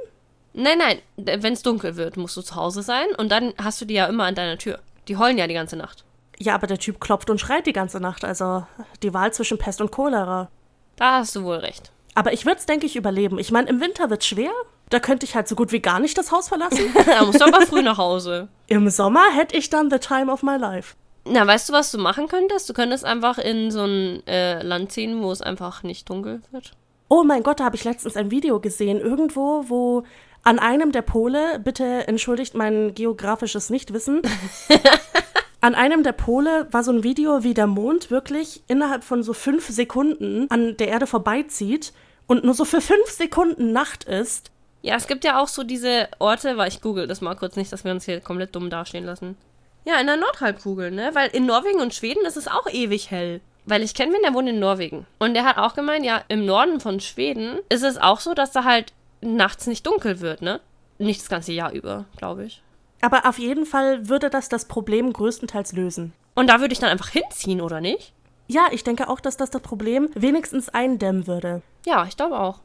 [0.53, 3.85] Nein, nein, wenn es dunkel wird, musst du zu Hause sein und dann hast du
[3.85, 4.79] die ja immer an deiner Tür.
[5.07, 6.05] Die heulen ja die ganze Nacht.
[6.39, 8.23] Ja, aber der Typ klopft und schreit die ganze Nacht.
[8.23, 8.65] Also
[9.01, 10.49] die Wahl zwischen Pest und Cholera.
[10.95, 11.91] Da hast du wohl recht.
[12.15, 13.39] Aber ich würde es, denke ich, überleben.
[13.39, 14.51] Ich meine, im Winter wird schwer.
[14.93, 16.93] Da könnte ich halt so gut wie gar nicht das Haus verlassen.
[17.07, 18.47] da musst du aber früh nach Hause.
[18.67, 20.93] Im Sommer hätte ich dann the time of my life.
[21.25, 22.69] Na, weißt du, was du machen könntest?
[22.69, 26.73] Du könntest einfach in so ein äh, Land ziehen, wo es einfach nicht dunkel wird.
[27.09, 28.99] Oh mein Gott, da habe ich letztens ein Video gesehen.
[28.99, 30.03] Irgendwo, wo
[30.43, 34.21] an einem der Pole, bitte entschuldigt mein geografisches Nichtwissen,
[35.61, 39.33] an einem der Pole war so ein Video, wie der Mond wirklich innerhalb von so
[39.33, 41.93] fünf Sekunden an der Erde vorbeizieht
[42.27, 44.52] und nur so für fünf Sekunden Nacht ist.
[44.83, 47.71] Ja, es gibt ja auch so diese Orte, weil ich google das mal kurz nicht,
[47.71, 49.37] dass wir uns hier komplett dumm dastehen lassen.
[49.85, 51.11] Ja, in der Nordhalbkugel, ne?
[51.13, 53.39] Weil in Norwegen und Schweden ist es auch ewig hell.
[53.65, 55.07] Weil ich kenne wen, der wohnt in Norwegen.
[55.19, 58.51] Und der hat auch gemeint, ja, im Norden von Schweden ist es auch so, dass
[58.51, 60.59] da halt nachts nicht dunkel wird, ne?
[60.97, 62.61] Nicht das ganze Jahr über, glaube ich.
[62.99, 66.11] Aber auf jeden Fall würde das das Problem größtenteils lösen.
[66.35, 68.11] Und da würde ich dann einfach hinziehen, oder nicht?
[68.47, 71.61] Ja, ich denke auch, dass das das Problem wenigstens eindämmen würde.
[71.85, 72.59] Ja, ich glaube auch.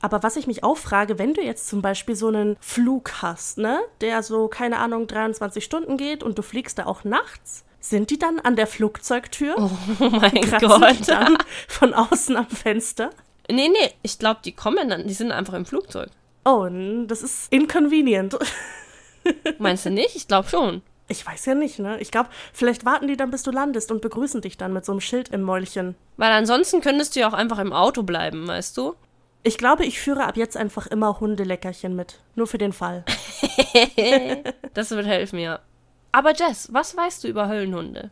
[0.00, 3.58] Aber was ich mich auch frage, wenn du jetzt zum Beispiel so einen Flug hast,
[3.58, 8.10] ne, der so, keine Ahnung, 23 Stunden geht und du fliegst da auch nachts, sind
[8.10, 9.56] die dann an der Flugzeugtür?
[9.58, 9.70] Oh
[10.10, 11.08] mein Gott.
[11.08, 11.36] dann
[11.68, 13.10] von außen am Fenster?
[13.50, 16.10] Nee, nee, ich glaube, die kommen dann, die sind einfach im Flugzeug.
[16.44, 16.66] Oh,
[17.06, 18.38] das ist inconvenient.
[19.58, 20.16] Meinst du nicht?
[20.16, 20.82] Ich glaube schon.
[21.08, 22.00] Ich weiß ja nicht, ne?
[22.00, 24.92] Ich glaube, vielleicht warten die dann, bis du landest und begrüßen dich dann mit so
[24.92, 25.96] einem Schild im Mäulchen.
[26.16, 28.94] Weil ansonsten könntest du ja auch einfach im Auto bleiben, weißt du?
[29.42, 32.20] Ich glaube, ich führe ab jetzt einfach immer Hundeleckerchen mit.
[32.34, 33.04] Nur für den Fall.
[34.74, 35.60] das wird helfen, ja.
[36.12, 38.10] Aber Jess, was weißt du über Höllenhunde?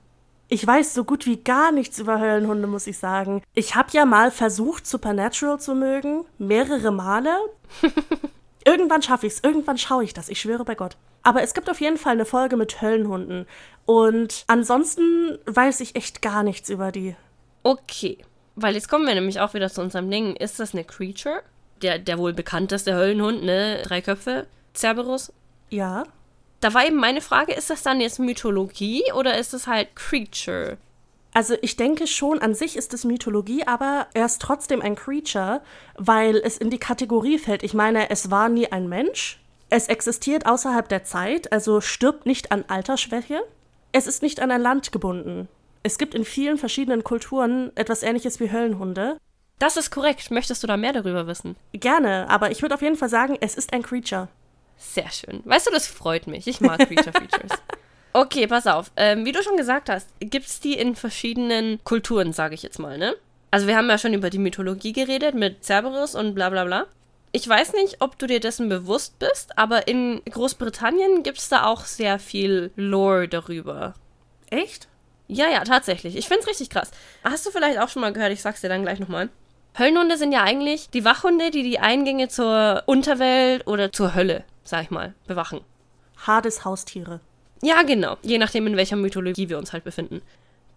[0.51, 3.43] Ich weiß so gut wie gar nichts über Höllenhunde, muss ich sagen.
[3.53, 6.25] Ich habe ja mal versucht, Supernatural zu mögen.
[6.39, 7.37] Mehrere Male.
[8.65, 9.45] irgendwann schaffe ich es.
[9.45, 10.31] Irgendwann schaue ich das.
[10.31, 10.97] Ich schwöre bei Gott.
[11.23, 13.47] Aber es gibt auf jeden Fall eine Folge mit Höllenhunden.
[13.85, 17.15] Und ansonsten weiß ich echt gar nichts über die.
[17.63, 18.19] Okay.
[18.61, 20.35] Weil jetzt kommen wir nämlich auch wieder zu unserem Ding.
[20.35, 21.43] Ist das eine Creature?
[21.81, 23.83] Der, der wohl bekannteste Höllenhund, ne?
[23.85, 24.49] Drei Köpfe.
[24.75, 25.33] Cerberus.
[25.71, 26.05] Ja.
[26.61, 30.77] Da war eben meine Frage, ist das dann jetzt Mythologie oder ist es halt Creature?
[31.33, 35.61] Also ich denke schon, an sich ist es Mythologie, aber er ist trotzdem ein Creature,
[35.97, 37.63] weil es in die Kategorie fällt.
[37.63, 39.41] Ich meine, es war nie ein Mensch.
[39.71, 43.41] Es existiert außerhalb der Zeit, also stirbt nicht an Altersschwäche.
[43.93, 45.49] Es ist nicht an ein Land gebunden.
[45.83, 49.19] Es gibt in vielen verschiedenen Kulturen etwas ähnliches wie Höllenhunde.
[49.59, 50.31] Das ist korrekt.
[50.31, 51.57] Möchtest du da mehr darüber wissen?
[51.73, 54.29] Gerne, aber ich würde auf jeden Fall sagen, es ist ein Creature.
[54.77, 55.43] Sehr schön.
[55.45, 56.47] Weißt du, das freut mich.
[56.47, 57.59] Ich mag Creature Features.
[58.13, 58.91] Okay, pass auf.
[58.97, 62.79] Ähm, wie du schon gesagt hast, gibt es die in verschiedenen Kulturen, sage ich jetzt
[62.79, 63.15] mal, ne?
[63.51, 66.87] Also wir haben ja schon über die Mythologie geredet mit Cerberus und bla bla bla.
[67.33, 71.65] Ich weiß nicht, ob du dir dessen bewusst bist, aber in Großbritannien gibt es da
[71.65, 73.95] auch sehr viel Lore darüber.
[74.51, 74.89] Echt?
[75.29, 76.17] Ja, ja, tatsächlich.
[76.17, 76.91] Ich find's richtig krass.
[77.23, 79.29] Hast du vielleicht auch schon mal gehört, ich sag's dir dann gleich nochmal.
[79.79, 84.83] Höllenhunde sind ja eigentlich die Wachhunde, die die Eingänge zur Unterwelt oder zur Hölle, sag
[84.85, 85.61] ich mal, bewachen.
[86.27, 87.21] Hades Haustiere.
[87.63, 88.17] Ja, genau.
[88.23, 90.23] Je nachdem, in welcher Mythologie wir uns halt befinden.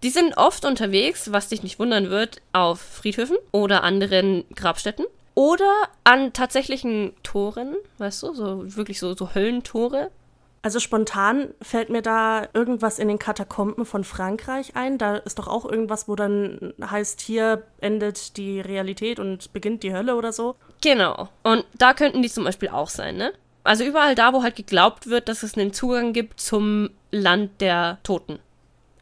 [0.03, 5.05] Die sind oft unterwegs, was dich nicht wundern wird, auf Friedhöfen oder anderen Grabstätten.
[5.33, 10.11] Oder an tatsächlichen Toren, weißt du, so wirklich so, so Höllentore.
[10.63, 14.99] Also spontan fällt mir da irgendwas in den Katakomben von Frankreich ein.
[14.99, 19.93] Da ist doch auch irgendwas, wo dann heißt, hier endet die Realität und beginnt die
[19.93, 20.55] Hölle oder so.
[20.81, 21.29] Genau.
[21.41, 23.33] Und da könnten die zum Beispiel auch sein, ne?
[23.63, 27.99] Also überall da, wo halt geglaubt wird, dass es einen Zugang gibt zum Land der
[28.03, 28.39] Toten.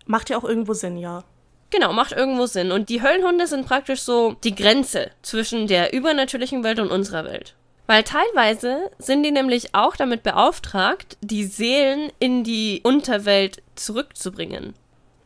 [0.06, 1.24] Macht ja auch irgendwo Sinn, ja.
[1.72, 2.72] Genau, macht irgendwo Sinn.
[2.72, 7.56] Und die Höllenhunde sind praktisch so die Grenze zwischen der übernatürlichen Welt und unserer Welt.
[7.90, 14.76] Weil teilweise sind die nämlich auch damit beauftragt, die Seelen in die Unterwelt zurückzubringen.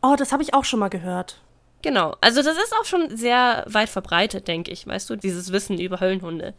[0.01, 1.41] Oh, das habe ich auch schon mal gehört.
[1.81, 5.77] Genau, also das ist auch schon sehr weit verbreitet, denke ich, weißt du, dieses Wissen
[5.77, 6.53] über Höllenhunde.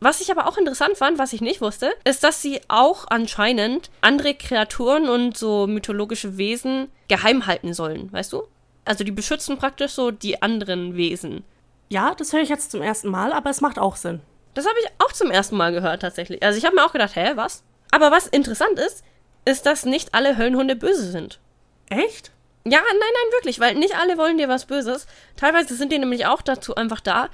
[0.00, 3.90] Was ich aber auch interessant fand, was ich nicht wusste, ist, dass sie auch anscheinend
[4.00, 8.42] andere Kreaturen und so mythologische Wesen geheim halten sollen, weißt du?
[8.84, 11.44] Also die beschützen praktisch so die anderen Wesen.
[11.90, 14.20] Ja, das höre ich jetzt zum ersten Mal, aber es macht auch Sinn.
[14.54, 16.42] Das habe ich auch zum ersten Mal gehört tatsächlich.
[16.42, 17.62] Also ich habe mir auch gedacht, hä, was?
[17.90, 19.04] Aber was interessant ist,
[19.44, 21.38] ist, dass nicht alle Höllenhunde böse sind.
[21.88, 22.32] Echt?
[22.64, 25.06] Ja, nein, nein, wirklich, weil nicht alle wollen dir was Böses.
[25.36, 27.28] Teilweise sind die nämlich auch dazu einfach da,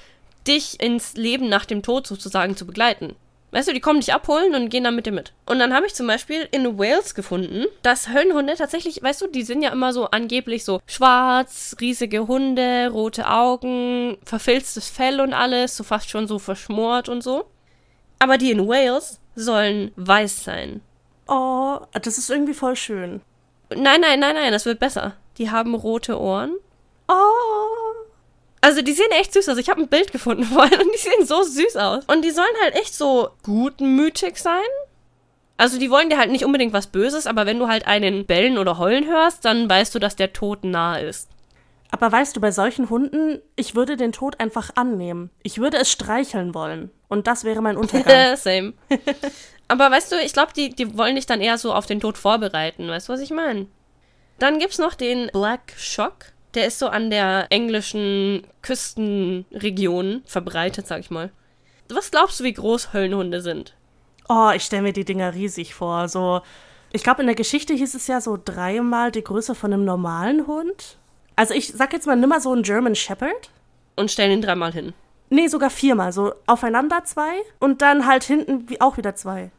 [0.47, 3.17] dich ins Leben nach dem Tod sozusagen zu begleiten.
[3.55, 5.33] Weißt du, die kommen dich abholen und gehen dann mit dir mit.
[5.47, 9.45] Und dann habe ich zum Beispiel in Wales gefunden, dass Höllenhunde tatsächlich, weißt du, die
[9.45, 15.77] sind ja immer so angeblich so schwarz, riesige Hunde, rote Augen, verfilztes Fell und alles,
[15.77, 17.45] so fast schon so verschmort und so.
[18.19, 20.81] Aber die in Wales sollen weiß sein.
[21.29, 23.21] Oh, das ist irgendwie voll schön.
[23.71, 25.15] Nein, nein, nein, nein, das wird besser.
[25.39, 26.57] Die haben rote Ohren.
[27.07, 27.84] Oh.
[28.65, 29.59] Also die sehen echt süß aus.
[29.59, 32.05] Ich habe ein Bild gefunden vorhin und die sehen so süß aus.
[32.07, 34.63] Und die sollen halt echt so gutmütig sein.
[35.59, 38.57] Also die wollen dir halt nicht unbedingt was Böses, aber wenn du halt einen bellen
[38.57, 41.29] oder heulen hörst, dann weißt du, dass der Tod nahe ist.
[41.91, 45.31] Aber weißt du, bei solchen Hunden, ich würde den Tod einfach annehmen.
[45.43, 46.91] Ich würde es streicheln wollen.
[47.09, 48.37] Und das wäre mein Untergang.
[48.37, 48.73] Same.
[49.69, 52.17] aber weißt du, ich glaube, die, die wollen dich dann eher so auf den Tod
[52.17, 52.89] vorbereiten.
[52.89, 53.67] Weißt du, was ich meine?
[54.39, 56.34] Dann gibt's noch den Black Shock.
[56.55, 61.31] Der ist so an der englischen Küstenregion verbreitet, sag ich mal.
[61.89, 63.75] Was glaubst du, wie groß Höllenhunde sind?
[64.29, 66.09] Oh, ich stelle mir die Dinger riesig vor.
[66.09, 66.41] So,
[66.93, 70.47] ich glaube, in der Geschichte hieß es ja so dreimal die Größe von einem normalen
[70.47, 70.97] Hund.
[71.37, 73.51] Also ich sag jetzt mal, nimm mal so einen German Shepherd.
[73.97, 74.93] Und stell ihn dreimal hin.
[75.31, 76.13] Nee, sogar viermal.
[76.13, 79.51] So aufeinander zwei und dann halt hinten wie auch wieder zwei.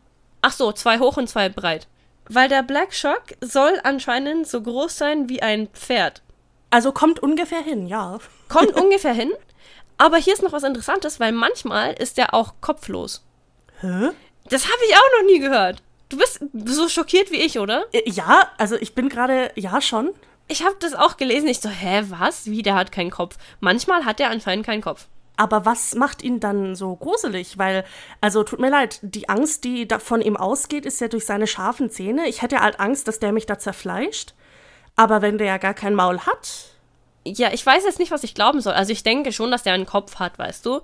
[0.42, 1.88] Ach so, zwei hoch und zwei breit.
[2.28, 6.22] Weil der Black Shock soll anscheinend so groß sein wie ein Pferd.
[6.70, 8.20] Also kommt ungefähr hin, ja.
[8.50, 9.32] Kommt ungefähr hin.
[9.98, 13.24] Aber hier ist noch was Interessantes, weil manchmal ist der auch kopflos.
[13.80, 14.10] Hä?
[14.50, 15.82] Das habe ich auch noch nie gehört.
[16.10, 17.86] Du bist so schockiert wie ich, oder?
[17.92, 20.12] Äh, ja, also ich bin gerade, ja schon.
[20.48, 21.48] Ich habe das auch gelesen.
[21.48, 22.46] Ich so, hä, was?
[22.46, 23.38] Wie, der hat keinen Kopf?
[23.60, 25.08] Manchmal hat er anscheinend keinen Kopf.
[25.38, 27.58] Aber was macht ihn dann so gruselig?
[27.58, 27.84] Weil,
[28.22, 31.90] also tut mir leid, die Angst, die von ihm ausgeht, ist ja durch seine scharfen
[31.90, 32.28] Zähne.
[32.28, 34.34] Ich hätte halt Angst, dass der mich da zerfleischt.
[34.96, 36.72] Aber wenn der ja gar kein Maul hat.
[37.26, 38.74] Ja, ich weiß jetzt nicht, was ich glauben soll.
[38.74, 40.82] Also ich denke schon, dass der einen Kopf hat, weißt du?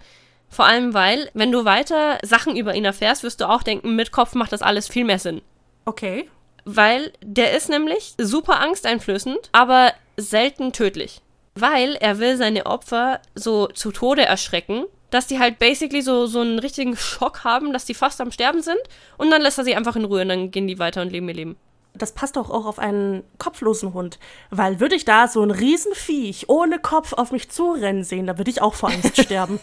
[0.49, 4.11] Vor allem, weil, wenn du weiter Sachen über ihn erfährst, wirst du auch denken, mit
[4.11, 5.41] Kopf macht das alles viel mehr Sinn.
[5.85, 6.29] Okay.
[6.65, 11.21] Weil der ist nämlich super angsteinflößend, aber selten tödlich.
[11.55, 16.41] Weil er will seine Opfer so zu Tode erschrecken, dass die halt basically so, so
[16.41, 18.79] einen richtigen Schock haben, dass die fast am Sterben sind
[19.17, 21.27] und dann lässt er sie einfach in Ruhe und dann gehen die weiter und leben
[21.29, 21.57] ihr Leben.
[21.93, 24.17] Das passt doch auch auf einen kopflosen Hund.
[24.49, 28.49] Weil würde ich da so ein Riesenviech ohne Kopf auf mich zurennen sehen, da würde
[28.49, 29.59] ich auch vor Angst sterben.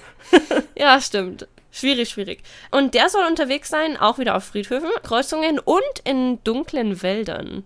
[0.77, 1.49] Ja, stimmt.
[1.71, 2.43] Schwierig, schwierig.
[2.71, 7.65] Und der soll unterwegs sein, auch wieder auf Friedhöfen, Kreuzungen und in dunklen Wäldern.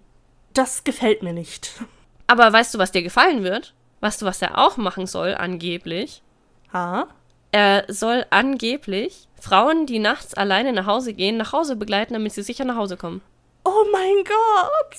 [0.55, 1.73] Das gefällt mir nicht.
[2.27, 3.75] Aber weißt du, was dir gefallen wird?
[4.01, 6.23] Weißt du, was er auch machen soll, angeblich?
[6.73, 7.07] Ha?
[7.53, 12.43] Er soll angeblich Frauen, die nachts alleine nach Hause gehen, nach Hause begleiten, damit sie
[12.43, 13.21] sicher nach Hause kommen.
[13.65, 14.95] Oh mein Gott.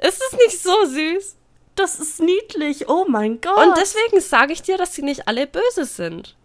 [0.00, 1.36] Ist es nicht so süß?
[1.74, 2.88] Das ist niedlich.
[2.88, 3.66] Oh mein Gott.
[3.66, 6.36] Und deswegen sage ich dir, dass sie nicht alle böse sind.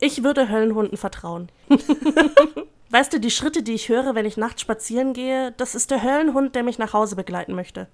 [0.00, 1.52] Ich würde Höllenhunden vertrauen.
[2.90, 6.02] weißt du, die Schritte, die ich höre, wenn ich nachts spazieren gehe, das ist der
[6.02, 7.86] Höllenhund, der mich nach Hause begleiten möchte.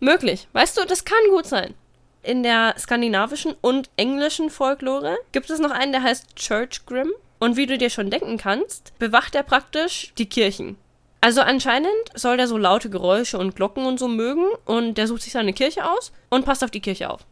[0.00, 0.48] Möglich.
[0.52, 1.74] Weißt du, das kann gut sein.
[2.22, 7.12] In der skandinavischen und englischen Folklore gibt es noch einen, der heißt Church Grim.
[7.38, 10.76] Und wie du dir schon denken kannst, bewacht er praktisch die Kirchen.
[11.20, 15.22] Also anscheinend soll der so laute Geräusche und Glocken und so mögen und der sucht
[15.22, 17.26] sich seine Kirche aus und passt auf die Kirche auf.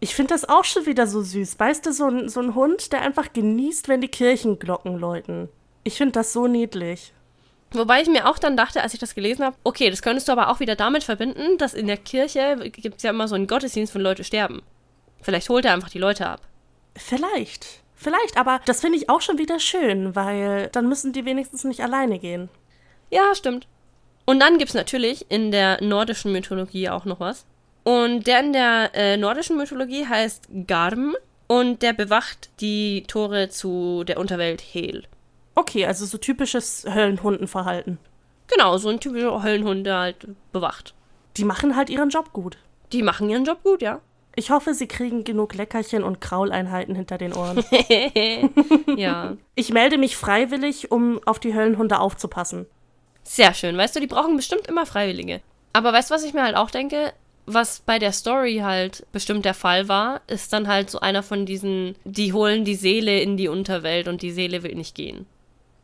[0.00, 1.58] Ich finde das auch schon wieder so süß.
[1.58, 5.48] Weißt du, so ein, so ein Hund, der einfach genießt, wenn die Kirchenglocken läuten.
[5.84, 7.12] Ich finde das so niedlich.
[7.70, 10.32] Wobei ich mir auch dann dachte, als ich das gelesen habe, okay, das könntest du
[10.32, 13.46] aber auch wieder damit verbinden, dass in der Kirche gibt es ja immer so einen
[13.46, 14.62] Gottesdienst, wenn Leute sterben.
[15.22, 16.40] Vielleicht holt er einfach die Leute ab.
[16.96, 17.82] Vielleicht.
[17.94, 21.80] Vielleicht, aber das finde ich auch schon wieder schön, weil dann müssen die wenigstens nicht
[21.80, 22.50] alleine gehen.
[23.12, 23.66] Ja, stimmt.
[24.24, 27.44] Und dann gibt es natürlich in der nordischen Mythologie auch noch was.
[27.84, 31.14] Und der in der äh, nordischen Mythologie heißt Garm
[31.48, 35.04] und der bewacht die Tore zu der Unterwelt Hel.
[35.54, 37.98] Okay, also so typisches Höllenhundenverhalten.
[38.48, 40.94] Genau, so ein typischer Höllenhund, der halt bewacht.
[41.36, 42.56] Die machen halt ihren Job gut.
[42.92, 44.00] Die machen ihren Job gut, ja.
[44.34, 47.62] Ich hoffe, sie kriegen genug Leckerchen und Krauleinheiten hinter den Ohren.
[48.96, 49.36] ja.
[49.54, 52.66] Ich melde mich freiwillig, um auf die Höllenhunde aufzupassen.
[53.24, 53.76] Sehr schön.
[53.76, 55.40] Weißt du, die brauchen bestimmt immer Freiwillige.
[55.72, 57.12] Aber weißt du, was ich mir halt auch denke?
[57.46, 61.44] Was bei der Story halt bestimmt der Fall war, ist dann halt so einer von
[61.44, 65.26] diesen, die holen die Seele in die Unterwelt und die Seele will nicht gehen.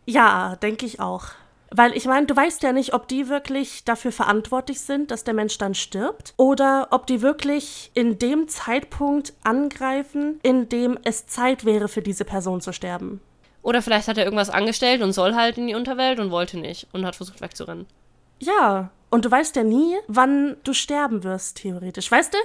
[0.07, 1.27] Ja, denke ich auch.
[1.71, 5.35] Weil ich meine, du weißt ja nicht, ob die wirklich dafür verantwortlich sind, dass der
[5.35, 11.65] Mensch dann stirbt, oder ob die wirklich in dem Zeitpunkt angreifen, in dem es Zeit
[11.65, 13.21] wäre, für diese Person zu sterben.
[13.69, 16.87] Oder vielleicht hat er irgendwas angestellt und soll halt in die Unterwelt und wollte nicht
[16.95, 17.87] und hat versucht wegzurennen.
[18.39, 22.11] Ja, und du weißt ja nie, wann du sterben wirst, theoretisch.
[22.11, 22.39] Weißt du,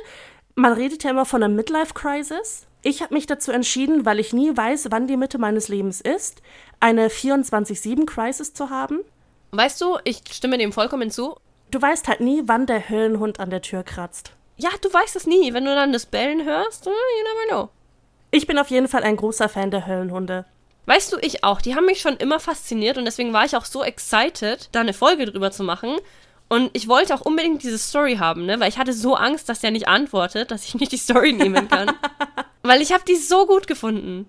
[0.55, 2.67] man redet ja immer von einer Midlife-Crisis.
[2.81, 6.41] Ich habe mich dazu entschieden, weil ich nie weiß, wann die Mitte meines Lebens ist,
[6.81, 8.99] eine 24-7-Crisis zu haben.
[9.51, 11.37] Weißt du, ich stimme dem vollkommen zu.
[11.71, 14.33] Du weißt halt nie, wann der Höllenhund an der Tür kratzt.
[14.57, 15.53] Ja, du weißt es nie.
[15.53, 17.69] Wenn du dann das Bellen hörst, you never know.
[18.29, 20.43] Ich bin auf jeden Fall ein großer Fan der Höllenhunde.
[20.85, 21.61] Weißt du, ich auch.
[21.61, 24.93] Die haben mich schon immer fasziniert und deswegen war ich auch so excited, da eine
[24.93, 25.97] Folge drüber zu machen.
[26.49, 28.59] Und ich wollte auch unbedingt diese Story haben, ne?
[28.59, 31.67] Weil ich hatte so Angst, dass der nicht antwortet, dass ich nicht die Story nehmen
[31.67, 31.91] kann.
[32.63, 34.25] Weil ich habe die so gut gefunden.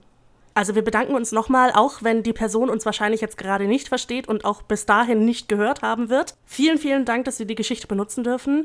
[0.54, 4.28] Also wir bedanken uns nochmal, auch wenn die Person uns wahrscheinlich jetzt gerade nicht versteht
[4.28, 6.34] und auch bis dahin nicht gehört haben wird.
[6.46, 8.64] Vielen, vielen Dank, dass wir die Geschichte benutzen dürfen.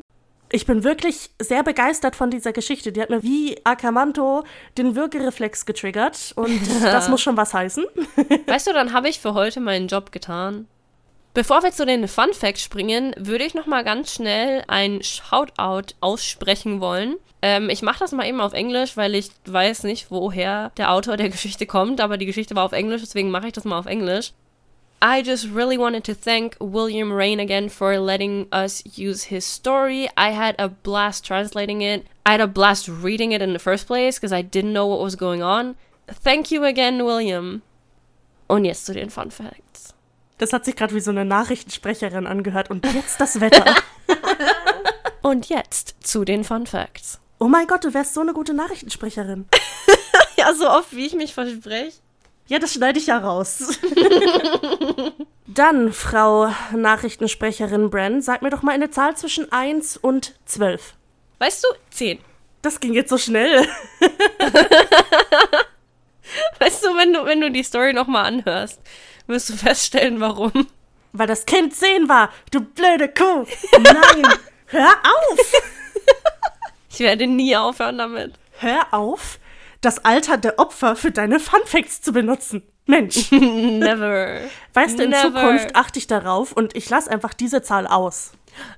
[0.52, 2.91] Ich bin wirklich sehr begeistert von dieser Geschichte.
[2.91, 4.43] Die hat mir wie Akamanto
[4.78, 7.86] den Würgereflex getriggert und das muss schon was heißen.
[8.47, 10.68] Weißt du, dann habe ich für heute meinen Job getan.
[11.36, 15.93] Bevor wir zu den Fun Facts springen, würde ich noch mal ganz schnell ein Shoutout
[16.02, 17.18] aussprechen wollen.
[17.43, 21.16] Ähm, ich mache das mal eben auf Englisch, weil ich weiß nicht, woher der Autor
[21.18, 23.86] der Geschichte kommt, aber die Geschichte war auf Englisch, deswegen mache ich das mal auf
[23.86, 24.34] Englisch.
[25.02, 30.10] I just really wanted to thank William Rain again for letting us use his story.
[30.18, 32.06] I had a blast translating it.
[32.26, 35.00] I had a blast reading it in the first place because I didn't know what
[35.00, 35.76] was going on.
[36.08, 37.62] Thank you again, William.
[38.47, 39.93] Und jetzt zu den Fun Facts.
[40.38, 42.70] Das hat sich gerade wie so eine Nachrichtensprecherin angehört.
[42.70, 43.76] Und jetzt das Wetter.
[45.22, 47.20] Und jetzt zu den Fun Facts.
[47.39, 49.47] oh mein Gott, du wärst so eine gute Nachrichtensprecherin.
[50.38, 51.97] Ja, so oft wie ich mich verspreche.
[52.50, 53.80] Ja, das schneide ich ja raus.
[55.45, 60.95] Dann, Frau Nachrichtensprecherin Bren, sag mir doch mal eine Zahl zwischen 1 und 12.
[61.38, 62.18] Weißt du, 10.
[62.64, 63.68] Das ging jetzt so schnell.
[66.60, 68.82] Weißt du, wenn du, wenn du die Story nochmal anhörst,
[69.28, 70.68] wirst du feststellen, warum.
[71.14, 72.34] Weil das Kind 10 war.
[72.50, 73.45] Du blöde Kuh.
[73.80, 74.28] Nein.
[74.66, 75.54] Hör auf.
[76.89, 78.34] Ich werde nie aufhören damit.
[78.58, 79.39] Hör auf.
[79.82, 82.63] Das Alter der Opfer für deine Fun Facts zu benutzen.
[82.86, 83.32] Mensch.
[83.32, 84.41] Never.
[84.73, 85.21] Weißt du, in Never.
[85.21, 88.32] Zukunft achte ich darauf und ich lasse einfach diese Zahl aus.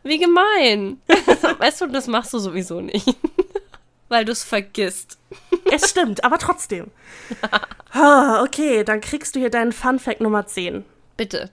[0.03, 1.01] Wie gemein.
[1.57, 3.07] weißt du, das machst du sowieso nicht.
[4.09, 5.17] Weil du es vergisst.
[5.71, 6.91] Es stimmt, aber trotzdem.
[8.41, 10.83] Okay, dann kriegst du hier deinen Fun Fact Nummer 10.
[11.15, 11.49] Bitte.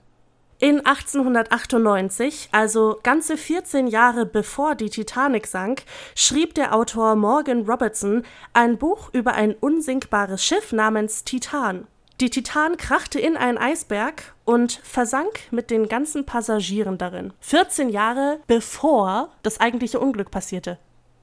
[0.61, 5.85] In 1898, also ganze 14 Jahre bevor die Titanic sank,
[6.17, 11.87] schrieb der Autor Morgan Robertson ein Buch über ein unsinkbares Schiff namens Titan.
[12.21, 17.33] Die Titan krachte in einen Eisberg und versank mit den ganzen Passagieren darin.
[17.39, 20.77] 14 Jahre bevor das eigentliche Unglück passierte.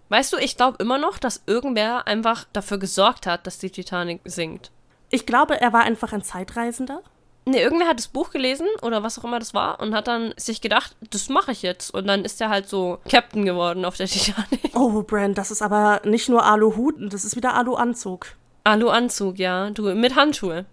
[0.07, 4.21] Weißt du, ich glaube immer noch, dass irgendwer einfach dafür gesorgt hat, dass die Titanic
[4.23, 4.71] sinkt.
[5.09, 7.01] Ich glaube, er war einfach ein Zeitreisender.
[7.47, 10.33] Ne, irgendwer hat das Buch gelesen oder was auch immer das war und hat dann
[10.35, 11.93] sich gedacht, das mache ich jetzt.
[11.93, 14.71] Und dann ist er halt so Captain geworden auf der Titanic.
[14.73, 18.35] Oh, Brand, das ist aber nicht nur Aluhut, das ist wieder Aluanzug.
[18.63, 19.69] Alu-Anzug, ja.
[19.69, 20.65] Du, mit Handschuhe.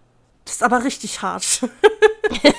[0.45, 1.69] Das ist aber richtig hart.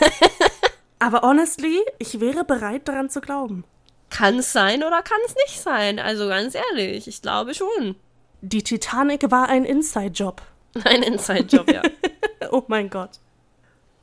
[0.98, 3.64] aber honestly, ich wäre bereit daran zu glauben.
[4.10, 5.98] Kann es sein oder kann es nicht sein?
[5.98, 7.96] Also ganz ehrlich, ich glaube schon.
[8.42, 10.40] Die Titanic war ein Inside-Job.
[10.84, 11.82] Ein Inside-Job, ja.
[12.50, 13.10] Oh mein Gott.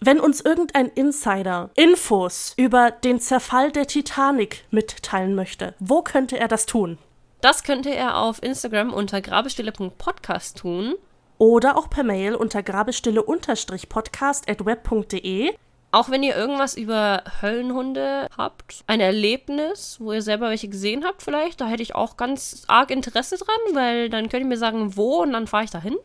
[0.03, 6.47] Wenn uns irgendein Insider Infos über den Zerfall der Titanic mitteilen möchte, wo könnte er
[6.47, 6.97] das tun?
[7.41, 10.95] Das könnte er auf Instagram unter grabestille.podcast tun.
[11.37, 15.53] Oder auch per Mail unter grabestille-podcast.web.de.
[15.91, 21.21] Auch wenn ihr irgendwas über Höllenhunde habt, ein Erlebnis, wo ihr selber welche gesehen habt
[21.21, 24.97] vielleicht, da hätte ich auch ganz arg Interesse dran, weil dann könnt ihr mir sagen,
[24.97, 25.95] wo und dann fahre ich dahin.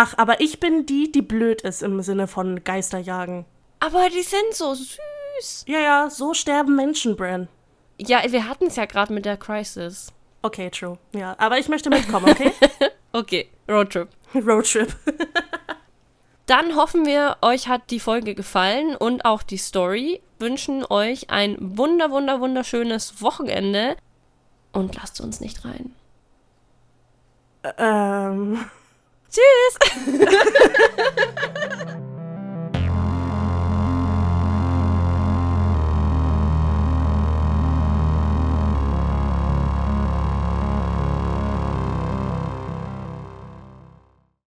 [0.00, 3.44] Ach, aber ich bin die, die blöd ist im Sinne von Geisterjagen.
[3.80, 5.64] Aber die sind so süß.
[5.66, 7.48] Ja, ja, so sterben Menschen, Bran.
[7.98, 10.12] Ja, wir hatten es ja gerade mit der Crisis.
[10.42, 10.98] Okay, true.
[11.10, 12.52] Ja, aber ich möchte mitkommen, okay?
[13.10, 14.08] Okay, Roadtrip.
[14.36, 14.94] Roadtrip.
[16.46, 20.22] Dann hoffen wir, euch hat die Folge gefallen und auch die Story.
[20.38, 23.96] Wünschen euch ein wunder, wunder, wunderschönes Wochenende
[24.72, 25.92] und lasst uns nicht rein.
[27.78, 28.64] ähm.
[29.30, 29.78] Tschüss!